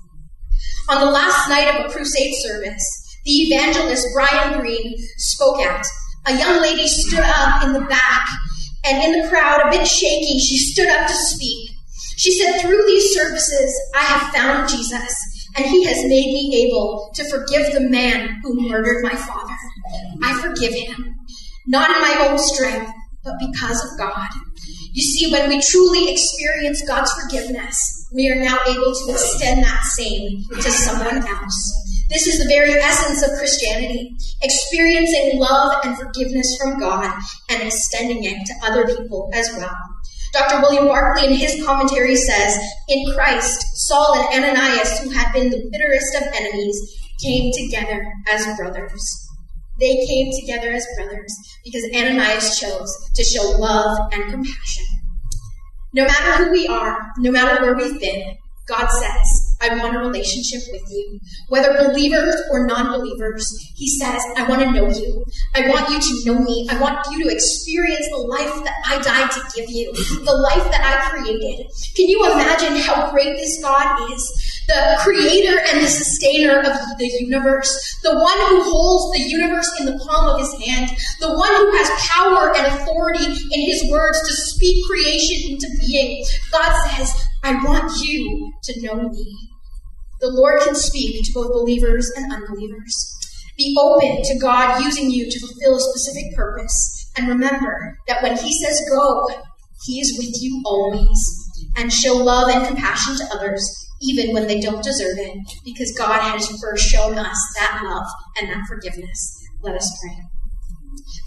On 0.90 1.01
the 1.01 1.11
last 1.11 1.49
night 1.49 1.75
of 1.75 1.87
a 1.87 1.88
crusade 1.88 2.35
service, 2.42 3.19
the 3.25 3.33
evangelist 3.33 4.07
Brian 4.14 4.61
Green 4.61 4.95
spoke 5.16 5.61
at. 5.62 5.85
A 6.27 6.38
young 6.38 6.61
lady 6.61 6.87
stood 6.87 7.25
up 7.25 7.64
in 7.64 7.73
the 7.73 7.81
back, 7.81 8.29
and 8.85 9.03
in 9.03 9.21
the 9.21 9.29
crowd, 9.29 9.62
a 9.66 9.71
bit 9.71 9.87
shaky, 9.87 10.38
she 10.38 10.59
stood 10.59 10.88
up 10.88 11.09
to 11.09 11.14
speak. 11.14 11.71
She 12.16 12.38
said, 12.38 12.61
Through 12.61 12.85
these 12.87 13.14
services, 13.14 13.81
I 13.95 14.03
have 14.03 14.35
found 14.35 14.69
Jesus, 14.69 15.14
and 15.57 15.64
he 15.64 15.85
has 15.85 16.05
made 16.05 16.27
me 16.27 16.66
able 16.69 17.11
to 17.14 17.31
forgive 17.31 17.73
the 17.73 17.88
man 17.88 18.40
who 18.42 18.69
murdered 18.69 19.03
my 19.03 19.14
father. 19.14 19.57
I 20.23 20.40
forgive 20.40 20.75
him, 20.75 21.16
not 21.66 21.90
in 21.90 22.03
my 22.03 22.29
own 22.29 22.38
strength, 22.38 22.92
but 23.26 23.34
because 23.40 23.84
of 23.84 23.98
God. 23.98 24.28
You 24.92 25.02
see, 25.02 25.30
when 25.30 25.48
we 25.50 25.60
truly 25.60 26.10
experience 26.10 26.82
God's 26.86 27.12
forgiveness, 27.12 28.08
we 28.14 28.30
are 28.30 28.42
now 28.42 28.56
able 28.66 28.94
to 28.94 29.12
extend 29.12 29.64
that 29.64 29.82
same 29.82 30.44
to 30.54 30.70
someone 30.70 31.26
else. 31.26 31.82
This 32.08 32.28
is 32.28 32.38
the 32.38 32.48
very 32.48 32.74
essence 32.74 33.22
of 33.22 33.36
Christianity 33.36 34.16
experiencing 34.40 35.40
love 35.40 35.74
and 35.84 35.98
forgiveness 35.98 36.56
from 36.60 36.78
God 36.78 37.12
and 37.50 37.62
extending 37.62 38.22
it 38.22 38.46
to 38.46 38.66
other 38.66 38.86
people 38.96 39.28
as 39.34 39.50
well. 39.56 39.74
Dr. 40.32 40.60
William 40.60 40.86
Barclay, 40.86 41.32
in 41.32 41.36
his 41.36 41.64
commentary, 41.64 42.14
says 42.14 42.58
In 42.88 43.12
Christ, 43.14 43.64
Saul 43.86 44.14
and 44.14 44.44
Ananias, 44.44 45.00
who 45.00 45.10
had 45.10 45.32
been 45.32 45.50
the 45.50 45.68
bitterest 45.72 46.14
of 46.16 46.32
enemies, 46.34 46.78
came 47.22 47.50
together 47.52 48.06
as 48.30 48.56
brothers. 48.56 49.25
They 49.78 50.06
came 50.06 50.32
together 50.32 50.72
as 50.72 50.86
brothers 50.96 51.32
because 51.64 51.84
Ananias 51.94 52.58
chose 52.58 53.10
to 53.14 53.22
show 53.22 53.50
love 53.58 53.98
and 54.12 54.30
compassion. 54.30 54.84
No 55.92 56.04
matter 56.04 56.44
who 56.44 56.52
we 56.52 56.66
are, 56.66 57.12
no 57.18 57.30
matter 57.30 57.60
where 57.62 57.74
we've 57.76 58.00
been, 58.00 58.36
God 58.66 58.88
says, 58.88 59.45
I 59.66 59.79
want 59.79 59.96
a 59.96 59.98
relationship 59.98 60.62
with 60.70 60.83
you. 60.90 61.18
Whether 61.48 61.88
believers 61.88 62.37
or 62.50 62.66
non 62.66 62.98
believers, 62.98 63.46
He 63.74 63.88
says, 63.98 64.22
I 64.37 64.48
want 64.48 64.62
to 64.62 64.70
know 64.72 64.88
you. 64.88 65.24
I 65.55 65.68
want 65.68 65.90
you 65.90 66.00
to 66.00 66.26
know 66.26 66.38
me. 66.38 66.66
I 66.70 66.81
want 66.81 67.07
you 67.11 67.24
to 67.24 67.35
experience 67.35 68.07
the 68.11 68.18
life 68.18 68.64
that 68.64 68.76
I 68.87 69.02
died 69.02 69.31
to 69.33 69.40
give 69.55 69.70
you, 69.70 69.92
the 69.92 70.37
life 70.37 70.70
that 70.70 70.83
I 70.83 71.11
created. 71.11 71.66
Can 71.94 72.09
you 72.09 72.24
imagine 72.33 72.76
how 72.76 73.11
great 73.11 73.37
this 73.37 73.61
God 73.62 74.12
is? 74.12 74.57
the 74.66 74.98
creator 75.00 75.59
and 75.70 75.81
the 75.81 75.88
sustainer 75.88 76.59
of 76.59 76.98
the 76.98 77.07
universe, 77.20 77.98
the 78.02 78.14
one 78.14 78.38
who 78.48 78.62
holds 78.62 79.16
the 79.16 79.22
universe 79.22 79.70
in 79.79 79.87
the 79.87 79.98
palm 80.05 80.29
of 80.29 80.40
his 80.40 80.52
hand, 80.66 80.90
the 81.20 81.33
one 81.33 81.55
who 81.55 81.70
has 81.76 82.07
power 82.09 82.57
and 82.57 82.66
authority 82.66 83.26
in 83.26 83.61
his 83.61 83.88
words 83.90 84.18
to 84.26 84.35
speak 84.35 84.85
creation 84.87 85.52
into 85.52 85.68
being. 85.81 86.24
God 86.50 86.72
says, 86.90 87.14
I 87.44 87.55
want 87.64 87.92
you 88.05 88.52
to 88.64 88.81
know 88.83 89.09
me. 89.09 89.56
The 90.20 90.31
Lord 90.31 90.61
can 90.62 90.74
speak 90.74 91.24
to 91.24 91.33
both 91.33 91.52
believers 91.52 92.11
and 92.16 92.33
unbelievers. 92.33 92.94
Be 93.57 93.76
open 93.79 94.22
to 94.22 94.38
God 94.38 94.83
using 94.83 95.11
you 95.11 95.31
to 95.31 95.40
fulfill 95.40 95.76
a 95.76 95.81
specific 95.81 96.35
purpose. 96.35 97.11
And 97.16 97.29
remember 97.29 97.98
that 98.07 98.22
when 98.22 98.37
He 98.37 98.52
says 98.52 98.81
go, 98.90 99.29
He 99.85 100.00
is 100.00 100.16
with 100.18 100.42
you 100.42 100.62
always. 100.64 101.42
And 101.76 101.92
show 101.92 102.14
love 102.14 102.48
and 102.48 102.66
compassion 102.66 103.16
to 103.16 103.35
others 103.35 103.87
even 104.02 104.33
when 104.33 104.46
they 104.46 104.61
don't 104.61 104.85
deserve 104.85 105.18
it, 105.18 105.38
because 105.64 105.94
God 105.96 106.20
has 106.20 106.46
first 106.61 106.87
shown 106.87 107.16
us 107.18 107.38
that 107.59 107.81
love 107.85 108.07
and 108.38 108.48
that 108.48 108.66
forgiveness. 108.68 109.42
Let 109.62 109.74
us 109.74 109.90
pray. 110.02 110.16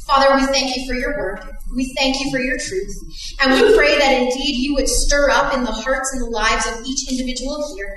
Father, 0.05 0.35
we 0.35 0.45
thank 0.47 0.75
you 0.75 0.87
for 0.87 0.93
your 0.93 1.17
word. 1.17 1.39
We 1.75 1.93
thank 1.97 2.19
you 2.19 2.31
for 2.31 2.39
your 2.39 2.57
truth. 2.57 2.93
And 3.41 3.53
we 3.53 3.75
pray 3.75 3.97
that 3.97 4.13
indeed 4.13 4.57
you 4.57 4.73
would 4.75 4.87
stir 4.87 5.29
up 5.29 5.53
in 5.53 5.63
the 5.63 5.71
hearts 5.71 6.11
and 6.13 6.21
the 6.21 6.29
lives 6.29 6.65
of 6.67 6.85
each 6.85 7.09
individual 7.11 7.75
here 7.75 7.95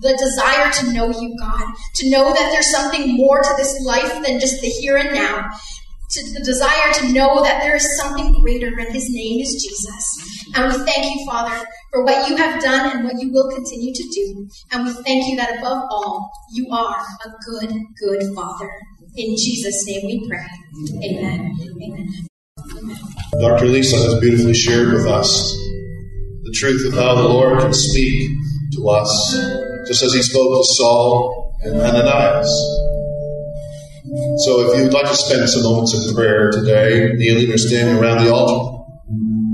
the 0.00 0.16
desire 0.16 0.72
to 0.72 0.92
know 0.92 1.10
you, 1.10 1.36
God, 1.38 1.64
to 1.96 2.10
know 2.10 2.32
that 2.32 2.50
there's 2.52 2.70
something 2.70 3.16
more 3.16 3.42
to 3.42 3.54
this 3.56 3.78
life 3.84 4.22
than 4.24 4.40
just 4.40 4.60
the 4.60 4.68
here 4.68 4.96
and 4.96 5.14
now, 5.14 5.50
to 6.10 6.32
the 6.32 6.44
desire 6.44 6.92
to 6.94 7.12
know 7.12 7.42
that 7.42 7.62
there 7.62 7.76
is 7.76 7.98
something 7.98 8.32
greater, 8.40 8.66
and 8.78 8.92
his 8.92 9.08
name 9.10 9.40
is 9.40 9.62
Jesus. 9.62 10.46
And 10.56 10.72
we 10.72 10.84
thank 10.84 11.14
you, 11.14 11.24
Father, 11.26 11.64
for 11.92 12.04
what 12.04 12.28
you 12.28 12.36
have 12.36 12.60
done 12.62 12.96
and 12.96 13.04
what 13.04 13.20
you 13.20 13.30
will 13.32 13.48
continue 13.54 13.92
to 13.94 14.02
do. 14.14 14.48
And 14.72 14.86
we 14.86 14.92
thank 15.04 15.28
you 15.28 15.36
that 15.36 15.58
above 15.58 15.84
all, 15.90 16.30
you 16.52 16.68
are 16.72 16.96
a 17.24 17.30
good, 17.46 17.72
good 18.00 18.34
Father. 18.34 18.70
In 19.16 19.36
Jesus' 19.36 19.86
name 19.86 20.06
we 20.06 20.28
pray. 20.28 20.46
Amen. 21.04 21.56
Amen. 21.82 22.08
Dr. 23.40 23.66
Lisa 23.66 23.96
has 23.96 24.18
beautifully 24.20 24.54
shared 24.54 24.92
with 24.92 25.06
us 25.06 25.28
the 26.42 26.52
truth 26.54 26.86
of 26.86 26.94
how 26.94 27.14
the 27.14 27.28
Lord 27.28 27.60
can 27.60 27.72
speak 27.72 28.30
to 28.74 28.88
us, 28.88 29.34
just 29.90 30.04
as 30.04 30.12
he 30.14 30.22
spoke 30.22 30.56
to 30.56 30.62
Saul 30.62 31.58
and 31.62 31.74
Ananias. 31.74 32.46
So 34.46 34.70
if 34.70 34.78
you'd 34.78 34.92
like 34.92 35.10
to 35.10 35.16
spend 35.16 35.48
some 35.50 35.64
moments 35.64 35.90
of 35.94 36.14
prayer 36.14 36.52
today, 36.52 37.10
kneeling 37.16 37.52
or 37.52 37.58
standing 37.58 37.96
around 37.96 38.24
the 38.24 38.32
altar, 38.32 38.86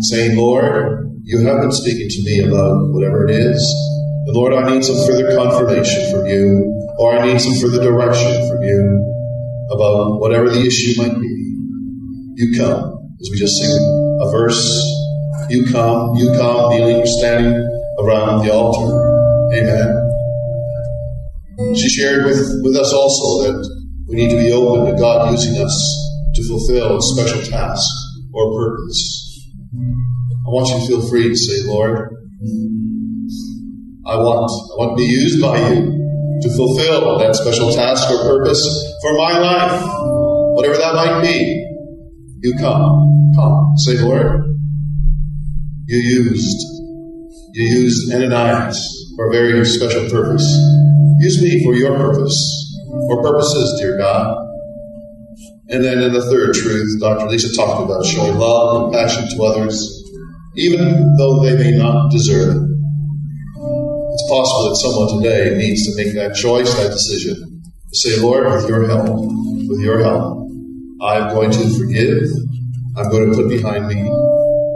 saying, 0.01 0.37
Lord, 0.37 1.09
you 1.25 1.41
have 1.47 1.63
been 1.63 1.73
speaking 1.73 2.09
to 2.11 2.23
me 2.25 2.41
about 2.41 2.93
whatever 2.93 3.25
it 3.25 3.31
is. 3.31 3.65
And 4.27 4.37
Lord, 4.37 4.53
I 4.53 4.69
need 4.69 4.85
some 4.85 5.07
further 5.07 5.35
confirmation 5.35 6.13
from 6.13 6.27
you, 6.27 6.69
or 6.99 7.17
I 7.17 7.25
need 7.25 7.41
some 7.41 7.55
further 7.55 7.83
direction 7.83 8.29
from 8.47 8.63
you 8.63 9.69
about 9.73 10.21
whatever 10.21 10.51
the 10.51 10.61
issue 10.61 11.01
might 11.01 11.19
be. 11.19 11.33
You 12.37 12.59
come, 12.59 13.17
as 13.23 13.31
we 13.33 13.39
just 13.39 13.57
sing 13.57 13.73
a 13.73 14.31
verse. 14.31 14.85
You 15.49 15.65
come, 15.73 16.15
you 16.17 16.29
come, 16.37 16.77
kneeling 16.77 16.97
or 16.97 17.07
standing 17.07 17.55
around 17.99 18.45
the 18.45 18.53
altar. 18.53 18.93
Amen. 19.55 20.06
She 21.75 21.89
shared 21.89 22.25
with, 22.25 22.37
with 22.63 22.77
us 22.77 22.93
also 22.93 23.51
that 23.51 23.59
we 24.09 24.17
need 24.17 24.31
to 24.31 24.37
be 24.37 24.53
open 24.53 24.93
to 24.93 25.01
God 25.01 25.33
using 25.33 25.57
us 25.63 25.75
to 26.35 26.43
fulfill 26.47 26.99
a 26.99 27.03
special 27.03 27.41
task 27.43 27.89
or 28.35 28.53
purpose. 28.53 29.49
I 29.75 30.49
want 30.51 30.69
you 30.69 30.81
to 30.81 30.87
feel 30.87 31.09
free 31.09 31.29
to 31.29 31.37
say, 31.37 31.67
Lord, 31.67 32.13
I 34.07 34.17
want, 34.17 34.51
I 34.53 34.75
want 34.77 34.99
to 34.99 35.03
be 35.03 35.11
used 35.11 35.41
by 35.41 35.57
you 35.59 35.97
to 36.43 36.49
fulfill 36.57 37.19
that 37.19 37.35
special 37.35 37.73
task 37.73 38.11
or 38.11 38.19
purpose 38.19 38.63
for 39.01 39.15
my 39.15 39.39
life, 39.39 39.83
whatever 40.55 40.77
that 40.77 40.95
might 40.95 41.23
be. 41.23 41.67
You 42.43 42.55
come, 42.59 43.33
come. 43.35 43.73
Say, 43.79 43.99
Lord, 43.99 44.45
you 45.87 45.97
used, 45.97 46.57
you 47.55 47.65
used 47.65 48.13
Ananias 48.13 49.15
for 49.17 49.29
a 49.29 49.33
very 49.33 49.65
special 49.65 50.09
purpose. 50.11 50.45
Use 51.21 51.43
me 51.43 51.65
for 51.65 51.75
your 51.75 51.97
purpose, 51.97 52.39
or 52.91 53.23
purposes, 53.23 53.81
dear 53.81 53.99
God. 53.99 54.37
And 55.69 55.85
then 55.85 56.03
in 56.03 56.13
the 56.13 56.23
third 56.23 56.55
truth, 56.55 57.01
Dr. 57.01 57.27
Lisa 57.27 57.55
talked 57.55 57.83
about 57.83 58.05
showing 58.05 58.39
love 58.39 58.77
and 58.77 58.93
compassion 58.93 59.29
to 59.37 59.43
others 59.45 59.97
even 60.57 61.17
though 61.17 61.43
they 61.43 61.57
may 61.57 61.77
not 61.77 62.11
deserve 62.11 62.57
it. 62.57 62.63
It's 64.13 64.31
possible 64.31 64.71
that 64.71 64.77
someone 64.77 65.23
today 65.23 65.57
needs 65.57 65.87
to 65.87 66.03
make 66.03 66.15
that 66.15 66.35
choice, 66.35 66.75
that 66.77 66.91
decision, 66.91 67.63
to 67.93 67.97
say, 67.97 68.19
Lord, 68.21 68.47
with 68.47 68.69
your 68.69 68.89
help, 68.89 69.07
with 69.69 69.81
your 69.81 70.03
help, 70.03 70.49
I'm 71.03 71.35
going 71.35 71.51
to 71.51 71.79
forgive. 71.79 72.25
I'm 72.97 73.11
going 73.11 73.31
to 73.31 73.37
put 73.37 73.49
behind 73.51 73.89
me 73.89 74.03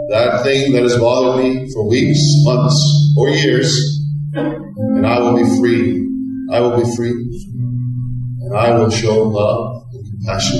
that 0.09 0.41
thing 0.43 0.73
that 0.73 0.83
has 0.83 0.97
bothered 0.97 1.43
me 1.43 1.71
for 1.73 1.87
weeks, 1.87 2.19
months, 2.43 3.13
or 3.17 3.29
years, 3.29 3.99
and 4.33 5.07
I 5.07 5.19
will 5.19 5.35
be 5.35 5.59
free. 5.59 6.10
I 6.51 6.59
will 6.59 6.77
be 6.77 6.95
free. 6.95 7.11
And 8.41 8.55
I 8.55 8.77
will 8.77 8.89
show 8.89 9.23
love 9.23 9.87
and 9.93 10.05
compassion 10.11 10.59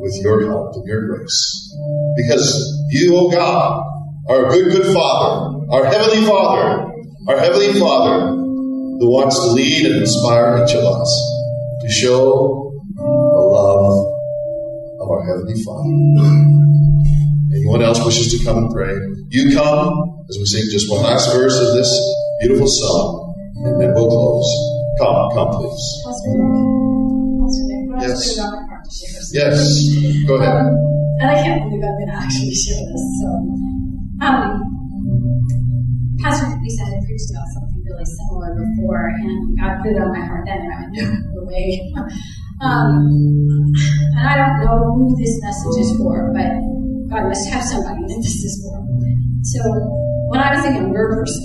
with 0.00 0.18
your 0.22 0.48
help 0.48 0.74
and 0.74 0.86
your 0.86 1.06
grace. 1.06 1.76
Because 2.16 2.84
you, 2.90 3.14
O 3.14 3.26
oh 3.26 3.30
God, 3.30 3.84
our 4.28 4.50
good, 4.50 4.72
good 4.72 4.92
Father, 4.94 5.66
our 5.70 5.84
Heavenly 5.84 6.26
Father, 6.26 6.90
our 7.28 7.38
Heavenly 7.38 7.78
Father, 7.78 8.26
who 8.30 9.10
wants 9.10 9.38
to 9.38 9.46
lead 9.46 9.86
and 9.86 9.96
inspire 10.00 10.64
each 10.64 10.74
of 10.74 10.84
us 10.84 11.10
to 11.82 11.88
show 11.88 12.72
the 12.96 13.02
love 13.02 14.06
of 15.00 15.10
our 15.10 15.24
Heavenly 15.24 15.62
Father. 15.62 15.88
Anyone 17.54 17.82
else 17.82 18.04
wishes 18.04 18.36
to 18.36 18.44
come 18.44 18.58
and 18.58 18.70
pray? 18.72 18.94
You 19.28 19.54
come 19.54 20.24
as 20.28 20.36
we 20.38 20.46
sing 20.46 20.64
just 20.70 20.90
one 20.90 21.02
last 21.02 21.32
verse 21.32 21.56
of 21.58 21.74
this 21.74 21.88
beautiful 22.40 22.66
song, 22.66 23.34
and 23.64 23.80
then 23.80 23.94
we'll 23.94 24.08
close. 24.08 24.71
Come, 25.02 25.34
come, 25.34 25.50
please. 25.58 25.82
Pastor 26.06 26.30
Nick. 26.30 26.62
Pastor 27.42 27.64
Nick, 27.66 27.82
what 27.90 27.98
Yes. 28.06 28.10
else 28.14 28.22
do 28.22 28.30
you 28.30 28.38
want 28.38 28.54
my 28.54 28.62
heart 28.70 28.82
to 28.86 28.90
share? 28.94 29.18
Yes, 29.34 29.58
go 30.30 30.34
ahead. 30.38 30.54
Um, 30.62 30.78
and 31.18 31.26
I 31.26 31.36
can't 31.42 31.58
believe 31.66 31.82
I'm 31.82 31.96
going 31.98 32.06
to 32.14 32.18
actually 32.22 32.54
share 32.54 32.86
this. 32.86 33.02
So, 33.18 33.28
um, 34.22 34.62
Pastor 36.22 36.54
Lisa 36.62 36.86
had 36.86 37.02
preached 37.02 37.34
about 37.34 37.50
something 37.50 37.82
really 37.82 38.06
similar 38.06 38.54
before, 38.54 39.10
and 39.26 39.58
God 39.58 39.82
put 39.82 39.90
it 39.90 39.98
on 39.98 40.14
my 40.14 40.22
heart 40.22 40.46
then, 40.46 40.62
and 40.62 40.70
I 40.70 40.78
went, 40.86 40.94
no, 40.94 41.02
no 41.34 41.40
way. 41.50 41.66
um, 42.62 42.94
and 44.14 44.22
I 44.22 44.38
don't 44.38 44.54
know 44.62 44.78
who 44.86 45.18
this 45.18 45.34
message 45.42 45.82
is 45.82 45.98
for, 45.98 46.30
but 46.30 46.46
God 47.10 47.26
must 47.26 47.50
have 47.50 47.66
somebody 47.66 48.06
that 48.06 48.20
this 48.22 48.38
is 48.38 48.54
for. 48.62 48.78
So, 49.50 49.66
when 50.30 50.38
I 50.38 50.54
was 50.54 50.62
a 50.64 50.70
younger 50.78 51.10
person, 51.18 51.42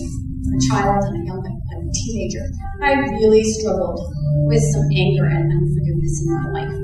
child 0.70 1.04
and 1.04 1.24
a 1.24 1.26
young 1.26 1.42
a 1.42 1.92
teenager, 1.94 2.46
I 2.82 2.94
really 3.22 3.44
struggled 3.44 4.02
with 4.48 4.64
some 4.74 4.88
anger 4.96 5.26
and 5.26 5.52
unforgiveness 5.52 6.22
in 6.22 6.28
my 6.34 6.46
life. 6.52 6.76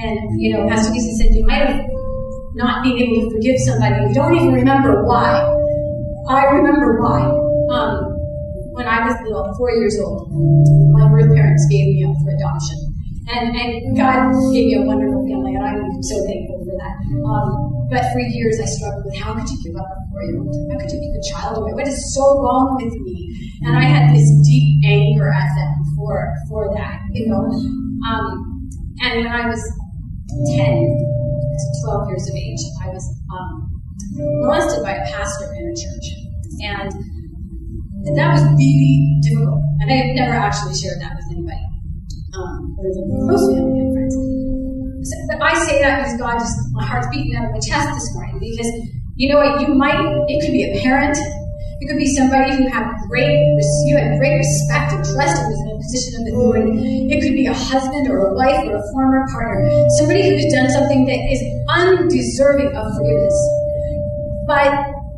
And, 0.00 0.40
you 0.40 0.52
know, 0.52 0.68
Pastor 0.68 0.92
Lisa 0.92 1.12
said 1.16 1.34
you 1.34 1.46
might 1.46 1.62
have 1.62 1.86
not 2.54 2.82
being 2.82 2.98
able 2.98 3.28
to 3.28 3.36
forgive 3.36 3.58
somebody, 3.60 4.08
you 4.08 4.14
don't 4.14 4.34
even 4.34 4.52
remember 4.52 5.04
why. 5.04 5.40
I 6.28 6.44
remember 6.44 7.00
why. 7.00 7.22
Um, 7.70 8.12
when 8.72 8.86
I 8.86 9.06
was 9.06 9.16
little, 9.24 9.54
four 9.56 9.70
years 9.72 9.98
old, 10.00 10.28
my 10.92 11.08
birth 11.08 11.34
parents 11.34 11.66
gave 11.70 11.86
me 11.86 12.04
up 12.04 12.16
for 12.24 12.30
adoption. 12.32 12.78
And, 13.28 13.56
and 13.56 13.96
God 13.96 14.32
gave 14.52 14.66
me 14.66 14.74
a 14.74 14.82
wonderful 14.82 15.26
family, 15.28 15.54
and 15.54 15.64
I'm 15.64 16.02
so 16.02 16.24
thankful 16.26 16.64
for 16.64 16.74
that. 16.76 16.94
Um, 17.24 17.71
but 17.92 18.08
for 18.12 18.20
years, 18.20 18.58
I 18.58 18.64
struggled 18.64 19.04
with 19.04 19.16
how 19.20 19.34
could 19.36 19.44
you 19.44 19.60
give 19.62 19.76
up 19.76 19.84
a 19.84 19.96
four-year-old? 20.08 20.72
How 20.72 20.78
could 20.80 20.90
you 20.90 21.00
give 21.04 21.12
a 21.12 21.24
child 21.28 21.58
away? 21.60 21.72
What 21.76 21.86
is 21.86 22.14
so 22.14 22.40
wrong 22.40 22.80
with 22.80 22.94
me? 23.04 23.52
And 23.68 23.76
I 23.76 23.84
had 23.84 24.16
this 24.16 24.24
deep 24.48 24.80
anger 24.88 25.28
at 25.28 25.52
them 25.54 25.74
for 25.94 26.32
for 26.48 26.72
that, 26.74 27.04
you 27.12 27.28
know. 27.28 27.44
Um, 28.08 28.70
and 29.04 29.24
when 29.24 29.28
I 29.28 29.46
was 29.46 29.60
10 30.56 30.56
to 30.56 31.64
12 31.84 32.08
years 32.08 32.28
of 32.28 32.34
age, 32.34 32.64
I 32.82 32.88
was 32.88 33.04
um, 33.28 33.68
molested 34.40 34.82
by 34.82 34.96
a 34.96 35.04
pastor 35.12 35.52
in 35.52 35.68
a 35.68 35.76
church. 35.76 36.06
And 36.64 38.16
that 38.16 38.32
was 38.32 38.42
really 38.56 39.20
difficult. 39.20 39.60
And 39.80 39.92
I 39.92 39.94
had 39.94 40.16
never 40.16 40.32
actually 40.32 40.74
shared 40.80 41.00
that 41.02 41.12
with 41.12 41.28
anybody, 41.30 41.60
um, 42.34 42.74
other 42.80 42.88
close 43.28 43.52
family. 43.52 43.71
So, 45.02 45.34
I 45.42 45.58
say 45.66 45.82
that 45.82 45.98
because 45.98 46.18
God 46.18 46.38
just, 46.38 46.54
my 46.70 46.86
heart's 46.86 47.08
beating 47.10 47.34
out 47.34 47.46
of 47.46 47.50
my 47.50 47.58
chest 47.58 47.90
this 47.90 48.14
morning 48.14 48.38
because, 48.38 48.70
you 49.16 49.28
know 49.28 49.42
what, 49.42 49.60
you 49.60 49.74
might, 49.74 49.98
it 50.30 50.38
could 50.38 50.54
be 50.54 50.62
a 50.62 50.80
parent, 50.80 51.18
it 51.82 51.88
could 51.90 51.98
be 51.98 52.06
somebody 52.14 52.54
who 52.54 52.70
had 52.70 52.86
great, 53.10 53.34
you 53.90 53.98
had 53.98 54.18
great 54.22 54.38
respect 54.38 54.94
and 54.94 55.02
trust 55.02 55.42
and 55.42 55.50
was 55.50 55.58
in 55.58 55.68
a 55.74 55.78
position 55.82 56.12
of 56.14 56.22
authority. 56.30 57.10
It 57.10 57.18
could 57.18 57.34
be 57.34 57.46
a 57.46 57.54
husband 57.54 58.06
or 58.06 58.30
a 58.30 58.34
wife 58.34 58.62
or 58.70 58.78
a 58.78 58.84
former 58.94 59.26
partner, 59.34 59.66
somebody 59.98 60.22
who 60.22 60.38
has 60.38 60.46
done 60.54 60.70
something 60.70 61.06
that 61.10 61.18
is 61.18 61.42
undeserving 61.66 62.70
of 62.70 62.86
forgiveness. 62.94 63.34
But 64.46 64.70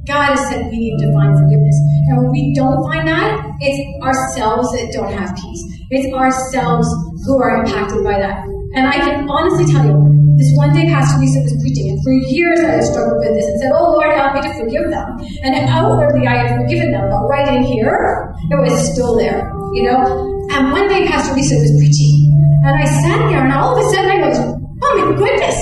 God 0.08 0.32
has 0.32 0.40
said 0.48 0.72
we 0.72 0.78
need 0.80 0.96
to 1.04 1.12
find 1.12 1.36
forgiveness. 1.36 1.76
And 2.08 2.24
when 2.24 2.32
we 2.32 2.54
don't 2.56 2.80
find 2.88 3.08
that, 3.08 3.44
it's 3.60 3.80
ourselves 4.00 4.72
that 4.72 4.92
don't 4.96 5.12
have 5.12 5.36
peace. 5.36 5.62
It's 5.90 6.08
ourselves 6.16 6.88
who 7.28 7.36
are 7.36 7.60
impacted 7.60 8.02
by 8.04 8.18
that. 8.18 8.53
And 8.74 8.86
I 8.88 8.98
can 8.98 9.30
honestly 9.30 9.70
tell 9.72 9.86
you, 9.86 9.94
this 10.36 10.50
one 10.58 10.74
day 10.74 10.90
Pastor 10.90 11.20
Lisa 11.22 11.38
was 11.46 11.54
preaching, 11.62 11.94
and 11.94 12.02
for 12.02 12.10
years 12.10 12.58
I 12.58 12.82
had 12.82 12.84
struggled 12.84 13.22
with 13.22 13.38
this 13.38 13.46
and 13.46 13.60
said, 13.62 13.70
Oh 13.70 13.94
Lord, 13.94 14.10
help 14.10 14.34
me 14.34 14.42
to 14.42 14.52
forgive 14.58 14.90
them. 14.90 15.06
And 15.46 15.54
outwardly 15.70 16.26
I 16.26 16.42
had 16.42 16.58
forgiven 16.58 16.90
them, 16.90 17.06
but 17.08 17.22
right 17.30 17.46
in 17.54 17.62
here, 17.62 18.34
it 18.50 18.58
was 18.58 18.74
still 18.92 19.16
there, 19.16 19.46
you 19.72 19.86
know? 19.86 20.02
And 20.50 20.72
one 20.72 20.88
day 20.88 21.06
Pastor 21.06 21.34
Lisa 21.34 21.54
was 21.54 21.70
preaching, 21.78 22.34
and 22.66 22.74
I 22.74 22.84
sat 22.84 23.30
there, 23.30 23.46
and 23.46 23.52
all 23.52 23.78
of 23.78 23.78
a 23.78 23.88
sudden 23.94 24.10
I 24.10 24.18
go, 24.26 24.58
Oh 24.82 24.92
my 24.98 25.16
goodness, 25.16 25.54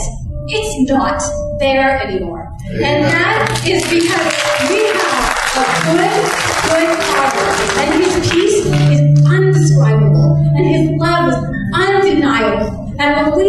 it's 0.49 0.91
not 0.91 1.21
there 1.61 2.01
anymore. 2.01 2.49
And 2.73 3.05
that 3.05 3.61
is 3.69 3.85
because 3.93 4.29
we 4.73 4.89
have 4.89 5.21
a 5.53 5.65
good, 5.85 6.17
good 6.65 6.89
Father, 7.13 7.45
and 7.77 7.93
His 8.01 8.33
peace 8.33 8.65
is 8.65 9.05
undescribable, 9.29 10.41
and 10.57 10.65
His 10.65 10.89
love 10.97 11.29
is 11.29 11.37
undeniable. 11.77 12.83
And 12.99 13.27
when 13.27 13.37
we 13.37 13.49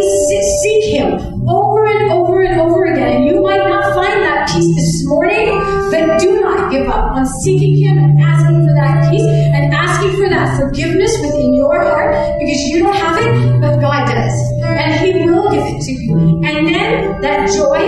seek 0.62 0.94
Him 0.96 1.48
over 1.48 1.84
and 1.86 2.12
over 2.12 2.42
and 2.42 2.60
over 2.60 2.84
again, 2.84 3.16
and 3.16 3.24
you 3.26 3.42
might 3.42 3.64
not 3.68 3.94
find 3.94 4.22
that 4.22 4.48
peace 4.48 4.74
this 4.74 5.06
morning, 5.06 5.52
but 5.90 6.18
do 6.20 6.40
not 6.40 6.72
give 6.72 6.88
up 6.88 7.12
on 7.12 7.26
seeking 7.44 7.76
Him 7.76 7.98
and 7.98 8.20
asking 8.22 8.66
for 8.66 8.74
that 8.74 9.10
peace 9.10 9.24
and 9.24 9.74
asking 9.74 10.12
for 10.16 10.28
that 10.28 10.56
forgiveness 10.58 11.12
within 11.20 11.54
your 11.54 11.82
heart 11.82 12.14
because 12.38 12.60
you 12.68 12.82
don't 12.82 12.96
have 12.96 13.18
it, 13.18 13.60
but 13.60 13.80
God 13.80 14.06
does. 14.08 14.36
And 14.64 14.94
He 15.04 15.28
will 15.28 15.50
give 15.50 15.64
it 15.64 15.80
to 15.82 15.92
you. 15.92 16.16
And 16.44 16.66
then 16.66 17.20
that 17.20 17.52
joy, 17.52 17.84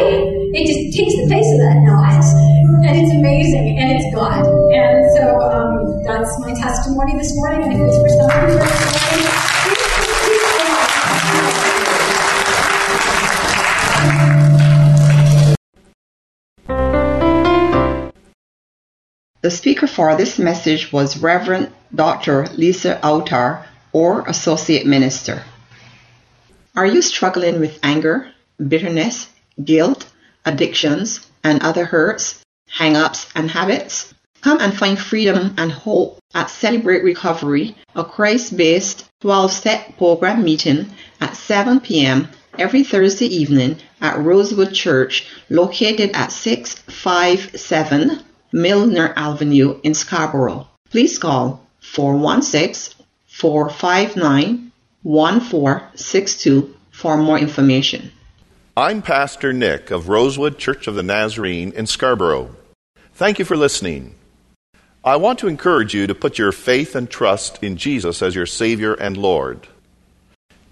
it 0.53 0.67
just 0.67 0.97
takes 0.97 1.15
the 1.17 1.27
place 1.29 1.49
of 1.57 1.59
that 1.65 1.81
not. 1.89 2.25
And 2.87 2.95
it's 3.03 3.13
amazing, 3.17 3.79
and 3.81 3.91
it's 3.99 4.15
God. 4.15 4.47
And 4.47 5.03
so 5.17 5.41
um, 5.41 6.05
that's 6.05 6.31
my 6.41 6.55
testimony 6.55 7.17
this 7.19 7.35
morning. 7.35 7.65
And 7.65 7.73
if 7.73 7.89
it's 7.89 7.99
for 7.99 8.09
somebody 8.21 8.53
here 8.53 8.61
this 8.61 9.46
The 19.47 19.53
speaker 19.53 19.87
for 19.87 20.17
this 20.17 20.41
message 20.41 20.91
was 20.91 21.19
Reverend 21.19 21.71
Dr. 21.95 22.49
Lisa 22.57 22.99
Autar, 23.01 23.65
or 23.93 24.27
Associate 24.27 24.85
Minister. 24.85 25.45
Are 26.75 26.85
you 26.85 27.01
struggling 27.01 27.61
with 27.61 27.79
anger, 27.81 28.33
bitterness, 28.59 29.29
guilt, 29.65 30.07
addictions, 30.45 31.31
and 31.45 31.63
other 31.63 31.85
hurts, 31.85 32.41
hang 32.69 32.97
ups, 32.97 33.29
and 33.37 33.49
habits? 33.49 34.13
Come 34.41 34.59
and 34.61 34.77
find 34.77 34.99
freedom 34.99 35.55
and 35.57 35.71
hope 35.71 36.19
at 36.35 36.51
Celebrate 36.51 37.05
Recovery, 37.05 37.77
a 37.95 38.03
Christ 38.03 38.57
based 38.57 39.09
12 39.21 39.53
step 39.53 39.97
program 39.97 40.43
meeting 40.43 40.91
at 41.21 41.37
7 41.37 41.79
p.m. 41.79 42.27
every 42.59 42.83
Thursday 42.83 43.27
evening 43.27 43.77
at 44.01 44.19
Rosewood 44.19 44.75
Church, 44.75 45.29
located 45.49 46.11
at 46.17 46.33
657 46.33 48.25
Milner 48.57 49.13
Avenue 49.17 49.79
in 49.83 49.93
Scarborough. 49.93 50.67
Please 50.89 51.19
call 51.19 51.61
416 51.81 53.05
459 53.27 54.73
1462 55.03 56.75
for 56.91 57.19
more 57.19 57.39
information. 57.39 58.11
I'm 58.75 59.03
Pastor 59.03 59.53
Nick 59.53 59.91
of 59.91 60.09
Rosewood 60.09 60.57
Church 60.57 60.87
of 60.87 60.95
the 60.95 61.03
Nazarene 61.03 61.71
in 61.73 61.87
Scarborough. 61.87 62.57
Thank 63.13 63.39
you 63.39 63.45
for 63.45 63.59
listening. 63.59 64.15
I 65.05 65.17
want 65.17 65.39
to 65.41 65.49
encourage 65.49 65.93
you 65.93 66.07
to 66.07 66.15
put 66.15 66.39
your 66.39 66.51
faith 66.51 66.97
and 66.97 67.11
trust 67.11 67.63
in 67.63 67.77
Jesus 67.77 68.23
as 68.23 68.35
your 68.35 68.47
Savior 68.47 68.95
and 68.95 69.19
Lord. 69.19 69.69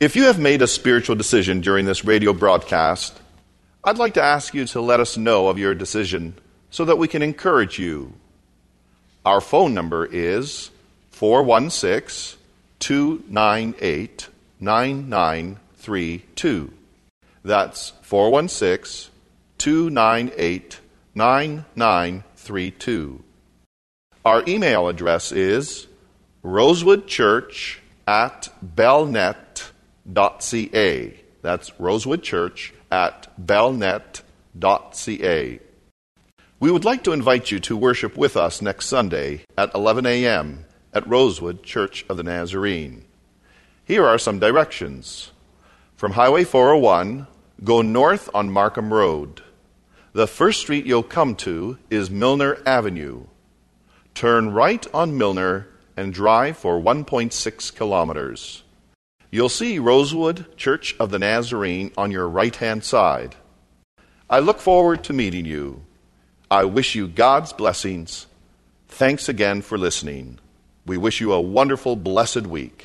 If 0.00 0.16
you 0.16 0.24
have 0.24 0.38
made 0.38 0.62
a 0.62 0.66
spiritual 0.66 1.16
decision 1.16 1.60
during 1.60 1.84
this 1.84 2.02
radio 2.02 2.32
broadcast, 2.32 3.20
I'd 3.84 3.98
like 3.98 4.14
to 4.14 4.22
ask 4.22 4.54
you 4.54 4.64
to 4.68 4.80
let 4.80 5.00
us 5.00 5.18
know 5.18 5.48
of 5.48 5.58
your 5.58 5.74
decision 5.74 6.36
so 6.74 6.84
that 6.84 6.98
we 6.98 7.06
can 7.06 7.22
encourage 7.22 7.78
you. 7.78 8.12
Our 9.24 9.40
phone 9.40 9.74
number 9.74 10.06
is 10.06 10.72
416 11.12 12.36
298 12.80 14.28
9932. 14.58 16.72
That's 17.44 17.90
416 18.02 19.12
298 19.56 20.80
9932. 21.14 23.22
Our 24.24 24.42
email 24.48 24.88
address 24.88 25.30
is 25.30 25.86
rosewoodchurch 26.44 27.78
at 28.08 28.48
bellnet.ca. 28.74 29.70
That's 31.40 31.70
rosewoodchurch 31.70 32.72
at 32.90 33.46
bellnet.ca. 33.46 35.60
We 36.60 36.70
would 36.70 36.84
like 36.84 37.02
to 37.04 37.12
invite 37.12 37.50
you 37.50 37.58
to 37.60 37.76
worship 37.76 38.16
with 38.16 38.36
us 38.36 38.62
next 38.62 38.86
Sunday 38.86 39.44
at 39.58 39.74
11 39.74 40.06
a.m. 40.06 40.66
at 40.92 41.06
Rosewood 41.06 41.64
Church 41.64 42.06
of 42.08 42.16
the 42.16 42.22
Nazarene. 42.22 43.04
Here 43.84 44.06
are 44.06 44.18
some 44.18 44.38
directions. 44.38 45.32
From 45.96 46.12
Highway 46.12 46.44
401, 46.44 47.26
go 47.64 47.82
north 47.82 48.30
on 48.32 48.52
Markham 48.52 48.94
Road. 48.94 49.42
The 50.12 50.28
first 50.28 50.60
street 50.60 50.86
you'll 50.86 51.02
come 51.02 51.34
to 51.36 51.78
is 51.90 52.08
Milner 52.08 52.58
Avenue. 52.64 53.24
Turn 54.14 54.52
right 54.52 54.86
on 54.94 55.18
Milner 55.18 55.66
and 55.96 56.14
drive 56.14 56.56
for 56.56 56.80
1.6 56.80 57.74
kilometers. 57.74 58.62
You'll 59.32 59.48
see 59.48 59.80
Rosewood 59.80 60.56
Church 60.56 60.94
of 61.00 61.10
the 61.10 61.18
Nazarene 61.18 61.90
on 61.98 62.12
your 62.12 62.28
right 62.28 62.54
hand 62.54 62.84
side. 62.84 63.34
I 64.30 64.38
look 64.38 64.60
forward 64.60 65.02
to 65.04 65.12
meeting 65.12 65.46
you. 65.46 65.84
I 66.54 66.66
wish 66.66 66.94
you 66.94 67.08
God's 67.08 67.52
blessings. 67.52 68.28
Thanks 68.86 69.28
again 69.28 69.60
for 69.60 69.76
listening. 69.76 70.38
We 70.86 70.96
wish 70.96 71.20
you 71.20 71.32
a 71.32 71.40
wonderful, 71.40 71.96
blessed 71.96 72.46
week. 72.46 72.84